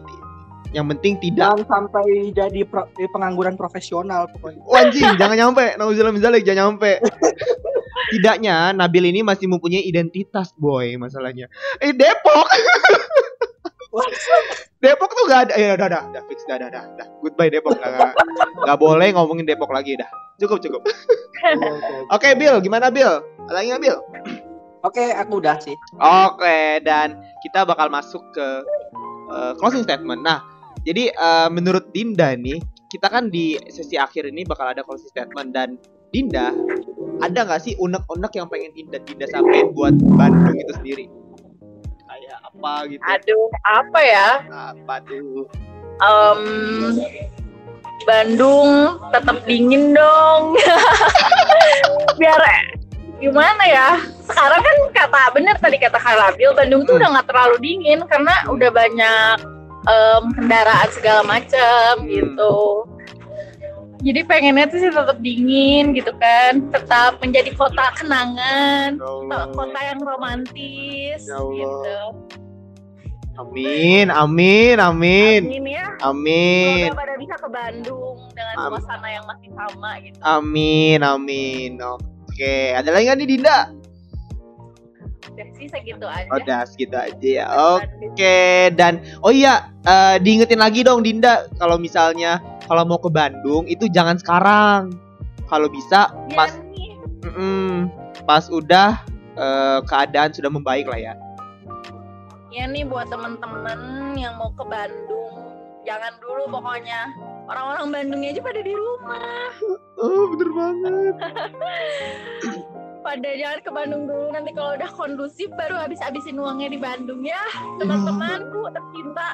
yang 0.75 0.91
penting 0.91 1.15
tidak 1.23 1.55
Jangan 1.55 1.63
sampai 1.71 2.36
jadi 2.36 2.62
pro- 2.67 2.91
eh, 2.99 3.08
pengangguran 3.08 3.55
profesional 3.55 4.27
pokoknya. 4.27 4.60
Oh, 4.67 4.75
anjing, 4.75 5.08
jangan 5.23 5.39
nyampe. 5.39 5.79
Nauzubillah 5.79 6.12
min 6.12 6.19
zalik, 6.19 6.43
jangan 6.43 6.75
nyampe. 6.75 6.99
Tidaknya 8.12 8.75
Nabil 8.75 9.08
ini 9.15 9.23
masih 9.23 9.47
mempunyai 9.47 9.88
identitas, 9.88 10.51
boy, 10.60 10.99
masalahnya. 10.99 11.47
Eh 11.79 11.95
Depok. 11.95 12.45
Depok 14.84 15.12
tuh 15.12 15.25
gak 15.31 15.49
ada. 15.49 15.53
Ya 15.58 15.73
udah, 15.73 15.88
udah, 15.88 16.01
udah, 16.12 16.21
fix, 16.29 16.39
udah, 16.45 16.55
udah, 16.62 16.67
udah, 16.69 16.84
udah. 16.93 17.08
Goodbye 17.23 17.49
Depok. 17.49 17.73
Gak, 17.79 17.91
gak, 17.95 18.13
gak 18.65 18.77
boleh 18.77 19.08
ngomongin 19.15 19.45
Depok 19.47 19.71
lagi, 19.71 19.97
dah. 19.97 20.10
Cukup, 20.38 20.60
cukup. 20.60 20.81
Oke. 20.86 21.51
Oke, 22.15 22.29
Bill, 22.36 22.60
gimana 22.60 22.91
Bill? 22.91 23.23
Ada 23.47 23.53
lagi 23.55 23.67
nggak, 23.71 23.81
Bill? 23.81 23.97
Oke, 24.86 25.03
aku 25.15 25.41
udah 25.41 25.58
sih. 25.58 25.73
Oke, 25.97 26.84
dan 26.86 27.17
kita 27.41 27.65
bakal 27.65 27.89
masuk 27.89 28.21
ke 28.36 28.47
eh, 29.34 29.53
closing 29.58 29.81
statement. 29.81 30.21
Nah, 30.21 30.45
jadi 30.86 31.10
eh, 31.10 31.49
menurut 31.49 31.89
Dinda 31.89 32.36
nih, 32.38 32.62
kita 32.91 33.10
kan 33.10 33.34
di 33.34 33.58
sesi 33.73 33.97
akhir 33.97 34.29
ini 34.29 34.45
bakal 34.45 34.69
ada 34.69 34.86
closing 34.86 35.10
statement 35.10 35.55
dan 35.55 35.81
Dinda, 36.13 36.53
ada 37.19 37.39
nggak 37.43 37.60
sih 37.60 37.73
unek-unek 37.81 38.31
yang 38.38 38.47
pengen 38.47 38.71
Dinda 38.77 39.01
Dinda 39.01 39.25
sampaikan 39.27 39.73
buat 39.73 39.95
Bandung 40.15 40.55
itu 40.55 40.73
sendiri? 40.77 41.05
Apa 42.55 42.87
gitu? 42.87 43.01
Aduh, 43.03 43.45
apa 43.63 43.99
ya? 43.99 44.29
Apa 44.49 44.95
tuh? 45.03 45.45
Em, 45.95 46.41
Bandung 48.03 48.99
tetap 49.11 49.37
dingin 49.43 49.95
dong. 49.95 50.53
Biar 52.19 52.41
gimana 53.17 53.63
ya? 53.65 53.89
Sekarang 54.21 54.61
kan 54.61 54.77
kata 54.93 55.21
bener 55.31 55.55
tadi 55.57 55.77
kata 55.79 55.97
Kalabil, 55.97 56.51
Bandung 56.53 56.83
tuh 56.83 56.95
Hmm. 56.95 57.01
udah 57.01 57.09
nggak 57.17 57.27
terlalu 57.27 57.55
dingin 57.61 57.99
karena 58.05 58.33
udah 58.47 58.69
banyak 58.69 59.35
em, 59.85 60.23
kendaraan 60.33 60.89
segala 60.91 61.21
macam 61.23 61.91
Hmm. 62.01 62.09
gitu. 62.09 62.55
Jadi 64.05 64.21
pengennya 64.21 64.69
tuh 64.69 64.77
sih 64.77 64.91
tetap 64.93 65.17
dingin 65.17 65.97
gitu 65.97 66.13
kan, 66.21 66.61
tetap 66.69 67.17
menjadi 67.17 67.49
kota 67.57 67.89
kenangan, 67.97 69.01
Ya 69.01 69.39
kota 69.49 69.79
yang 69.81 69.97
romantis 69.97 71.25
Ya 71.25 71.41
gitu. 71.41 71.97
Amin, 73.35 74.07
amin, 74.07 74.79
amin, 74.79 75.41
Amin 75.43 75.65
ya. 75.67 75.91
amin, 75.99 76.87
Semoga 76.87 77.03
pada 77.03 77.15
bisa 77.19 77.35
ke 77.35 77.47
Bandung 77.51 78.15
dengan 78.31 78.55
Am- 78.55 78.71
suasana 78.79 79.07
yang 79.11 79.25
masih 79.27 79.49
sama 79.51 79.89
gitu. 79.99 80.17
amin, 80.23 80.99
amin. 81.03 81.71
Oke, 82.31 82.71
ada 82.71 82.95
lagi 82.95 83.11
nggak 83.11 83.17
nih 83.19 83.27
Dinda? 83.27 83.59
Udah 85.35 85.47
sih 85.51 85.67
segitu 85.67 86.05
aja. 86.07 86.31
Udah 86.31 86.61
segitu 86.63 86.95
aja 86.95 87.27
ya. 87.43 87.45
Oke, 87.75 88.71
dan 88.71 89.03
oh 89.19 89.35
iya, 89.35 89.67
eh, 89.83 90.15
diingetin 90.23 90.63
lagi 90.63 90.87
dong 90.87 91.03
Dinda 91.03 91.51
kalau 91.59 91.75
misalnya 91.75 92.39
kalau 92.71 92.87
mau 92.87 93.03
ke 93.03 93.11
Bandung 93.11 93.67
itu 93.67 93.91
jangan 93.91 94.15
sekarang. 94.15 94.95
Kalau 95.45 95.67
bisa 95.67 96.07
Ya 96.31 96.35
pas 96.39 96.55
nih, 96.71 96.95
mm-mm, 97.27 97.91
pas 98.23 98.47
udah 98.47 99.03
eh, 99.35 99.79
keadaan 99.83 100.31
sudah 100.31 100.47
membaik 100.47 100.87
lah 100.87 100.99
ya. 101.03 101.13
Ya 102.55 102.71
nih 102.71 102.87
buat 102.87 103.11
temen-temen 103.11 104.15
yang 104.15 104.39
mau 104.39 104.47
ke 104.55 104.63
Bandung, 104.63 105.35
jangan 105.83 106.15
dulu 106.23 106.47
pokoknya. 106.55 107.11
Orang-orang 107.45 107.91
Bandungnya 107.91 108.31
aja 108.31 108.41
pada 108.41 108.61
di 108.63 108.73
rumah. 108.73 109.51
Oh, 109.99 110.23
bener 110.33 110.49
banget. 110.55 111.15
Pada 113.05 113.37
jangan 113.37 113.61
ke 113.61 113.69
Bandung 113.69 114.09
dulu. 114.09 114.33
Nanti 114.33 114.49
kalau 114.57 114.73
udah 114.73 114.89
kondusif 114.89 115.45
baru 115.53 115.77
habis-habisin 115.77 116.41
uangnya 116.41 116.73
di 116.73 116.79
Bandung 116.81 117.21
ya. 117.21 117.37
Teman-temanku 117.77 118.65
tercinta. 118.75 119.29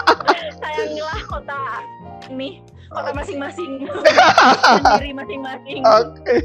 Sayangilah 0.64 1.20
kota 1.28 1.84
ini, 2.32 2.64
kota 2.92 3.10
masing-masing. 3.16 3.88
Sendiri 4.92 5.12
masing-masing. 5.16 5.80
Oke. 5.82 6.36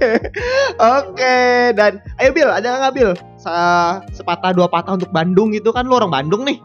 Oke, 0.80 1.38
dan 1.76 2.00
ayo 2.18 2.30
Bil, 2.32 2.50
ada 2.50 2.80
nggak 2.80 2.94
Bil? 2.96 3.12
Sa- 3.36 4.02
sepatah 4.16 4.56
dua 4.56 4.72
patah 4.72 4.96
untuk 4.96 5.12
Bandung 5.12 5.52
gitu 5.52 5.76
kan 5.76 5.86
lu 5.86 6.00
orang 6.00 6.12
Bandung 6.12 6.48
nih. 6.48 6.58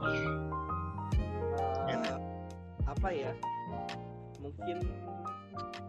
Eh, 1.90 1.98
apa 2.86 3.08
ya? 3.10 3.30
Mungkin 4.38 4.76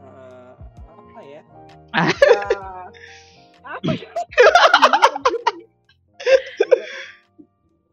eh, 0.02 0.52
apa 0.90 1.20
ya? 1.22 1.42
Ya, 3.64 3.80
apa 3.80 3.92
ya? 3.96 4.10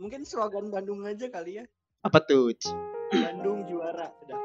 Mungkin 0.01 0.25
slogan 0.25 0.73
Bandung 0.73 1.05
aja 1.05 1.29
kali 1.29 1.61
ya. 1.61 1.65
Apa 2.01 2.25
tuh? 2.25 2.57
Bandung 3.11 3.67
juara 3.67 4.07
udah. 4.23 4.39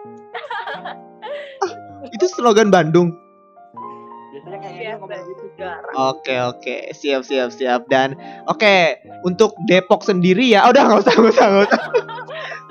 Itu 2.10 2.26
slogan 2.30 2.74
Bandung. 2.74 3.14
Biasanya 4.34 4.58
kayak 4.60 4.74
Iya, 4.76 4.92
gitu 5.00 5.06
ngomong 5.06 5.24
gitu. 5.32 5.46
Oke 5.96 6.36
oke. 6.42 6.76
Siap 6.92 7.22
siap 7.24 7.50
siap. 7.54 7.82
Dan 7.88 8.18
oke 8.50 9.00
untuk 9.24 9.56
Depok 9.70 10.04
sendiri 10.04 10.52
ya. 10.52 10.68
Oh, 10.68 10.74
udah 10.74 10.84
nggak 10.92 11.02
usah 11.06 11.14
nggak 11.14 11.34
usah 11.34 11.46
nggak 11.46 11.66
usah. 11.70 11.82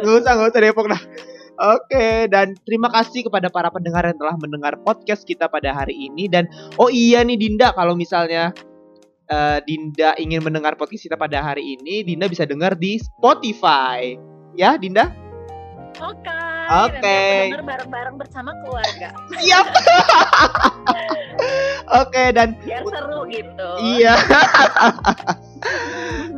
Nggak 0.03 0.17
usah 0.21 0.31
nggak 0.35 0.51
usah 0.51 0.61
Depok 0.61 0.87
dah. 0.91 1.03
Oke 1.55 2.27
dan 2.27 2.59
terima 2.67 2.91
kasih 2.91 3.31
kepada 3.31 3.47
para 3.47 3.71
pendengar 3.71 4.03
yang 4.03 4.19
telah 4.19 4.35
mendengar 4.35 4.75
podcast 4.83 5.23
kita 5.23 5.47
pada 5.47 5.71
hari 5.71 5.95
ini. 5.95 6.27
Dan 6.27 6.51
oh 6.77 6.91
iya 6.91 7.23
nih 7.23 7.39
Dinda 7.39 7.71
kalau 7.73 7.95
misalnya 7.95 8.51
eh, 9.31 9.59
Dinda 9.63 10.19
ingin 10.19 10.43
mendengar 10.43 10.75
podcast 10.75 11.07
kita 11.07 11.15
pada 11.15 11.41
hari 11.41 11.79
ini 11.79 12.03
Dinda 12.03 12.27
bisa 12.27 12.43
dengar 12.43 12.75
di 12.75 12.99
Spotify. 12.99 14.19
Ya 14.59 14.75
Dinda 14.75 15.24
Oke. 16.01 16.39
Oke. 16.65 16.97
nanti 16.97 17.13
aku 17.13 17.45
denger 17.45 17.65
bareng-bareng 17.65 18.17
bersama 18.17 18.51
keluarga. 18.65 19.09
siap 19.37 19.67
oke 22.01 22.23
dan 22.33 22.57
Biar 22.65 22.83
seru 22.89 23.29
gitu. 23.29 23.69
Iya. 23.83 24.15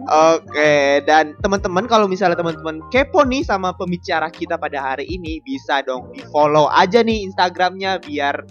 Oke, 0.06 1.02
dan 1.02 1.34
teman-teman 1.42 1.90
kalau 1.90 2.06
misalnya 2.06 2.38
teman-teman 2.38 2.78
kepo 2.94 3.26
nih 3.26 3.42
sama 3.42 3.74
pembicara 3.74 4.30
kita 4.30 4.54
pada 4.54 4.78
hari 4.78 5.02
ini, 5.10 5.42
bisa 5.42 5.82
dong 5.82 6.14
di 6.14 6.22
follow 6.30 6.70
aja 6.70 7.02
nih 7.02 7.26
Instagramnya 7.26 7.98
biar 8.06 8.46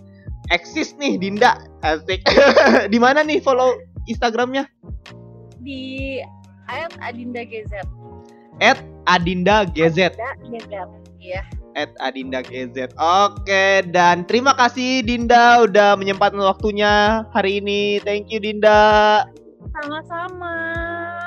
eksis 0.52 1.00
nih 1.00 1.16
Dinda. 1.16 1.64
Asik. 1.80 2.28
di 2.94 3.00
mana 3.00 3.24
nih 3.24 3.40
follow 3.40 3.72
Instagramnya? 4.12 4.68
Di 5.64 6.20
ayat 6.68 6.92
Adinda 7.00 7.48
GZ. 7.48 7.88
At 8.60 8.84
Adinda 9.08 9.64
GZ. 9.64 10.12
Ada 10.12 10.36
GZ. 10.44 10.74
Iya. 11.26 11.42
At 11.74 11.92
Adinda 12.00 12.46
GZ. 12.46 12.94
Oke, 12.96 13.82
dan 13.90 14.24
terima 14.30 14.54
kasih 14.54 15.02
Dinda 15.02 15.66
udah 15.66 15.98
menyempatkan 15.98 16.40
waktunya 16.40 17.26
hari 17.34 17.60
ini. 17.60 17.98
Thank 18.06 18.30
you 18.30 18.40
Dinda. 18.40 19.26
Sama-sama. 19.76 20.54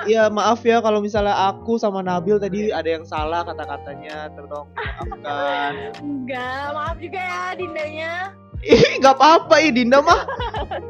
Iya 0.08 0.30
maaf 0.32 0.64
ya 0.64 0.80
kalau 0.80 1.04
misalnya 1.04 1.36
aku 1.52 1.76
sama 1.76 2.00
Nabil 2.00 2.40
tadi 2.40 2.72
ada 2.72 2.86
yang 2.86 3.04
salah 3.04 3.44
kata-katanya 3.44 4.32
tolong 4.32 4.70
maafkan. 4.72 5.92
Enggak, 6.00 6.66
maaf 6.72 6.96
juga 6.96 7.20
ya 7.20 7.42
Dindanya. 7.58 8.32
Ih 8.64 9.02
nggak 9.02 9.14
apa-apa 9.20 9.60
ih 9.60 9.74
Dinda 9.74 10.00
mah. 10.00 10.24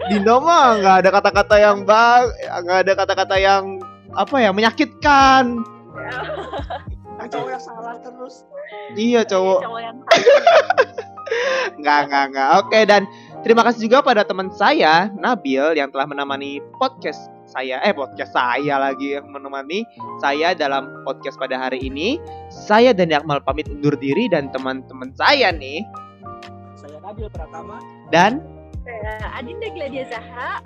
Dinda 0.07 0.39
mah 0.39 0.65
nggak 0.79 0.97
ada 1.03 1.11
kata-kata 1.11 1.57
yang 1.59 1.83
bang, 1.83 2.23
nggak 2.63 2.79
ada 2.87 2.93
kata-kata 2.95 3.37
yang 3.41 3.83
apa 4.15 4.37
ya 4.39 4.51
menyakitkan. 4.55 5.67
Cowok 7.29 7.51
yang 7.53 7.62
salah 7.62 7.97
terus. 8.01 8.35
Iya 8.97 9.20
cowok. 9.29 9.61
Cowok 9.64 9.81
yang. 9.81 9.97
Enggak, 11.79 12.09
enggak, 12.09 12.24
enggak. 12.33 12.49
Oke, 12.64 12.81
dan 12.89 13.03
terima 13.45 13.62
kasih 13.68 13.87
juga 13.87 14.01
pada 14.01 14.24
teman 14.24 14.49
saya, 14.49 15.12
Nabil, 15.12 15.76
yang 15.76 15.93
telah 15.93 16.09
menemani 16.09 16.59
podcast 16.81 17.29
saya, 17.49 17.81
eh 17.81 17.93
podcast 17.97 18.33
saya 18.33 18.76
lagi 18.76 19.16
yang 19.16 19.29
menemani 19.29 19.85
saya 20.20 20.53
dalam 20.53 20.89
podcast 21.05 21.41
pada 21.41 21.57
hari 21.57 21.81
ini. 21.81 22.20
Saya 22.49 22.93
dan 22.93 23.12
Akmal 23.12 23.41
pamit 23.45 23.68
undur 23.68 23.97
diri 23.97 24.29
dan 24.29 24.53
teman-teman 24.53 25.12
saya 25.16 25.53
nih. 25.53 25.85
Saya 26.76 27.01
Nabil 27.01 27.29
Pratama. 27.33 27.81
Dan 28.09 28.41
Adinda 29.36 29.68
Gladia 29.70 30.05
Zahra. 30.09 30.62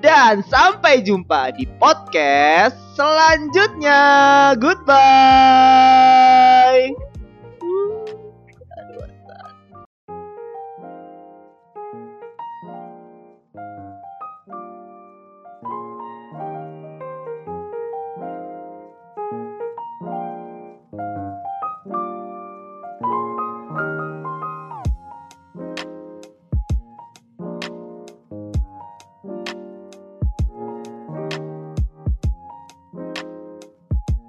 Dan 0.00 0.40
sampai 0.48 1.04
jumpa 1.04 1.52
di 1.52 1.68
podcast 1.76 2.72
selanjutnya. 2.96 4.00
Goodbye. 4.56 4.96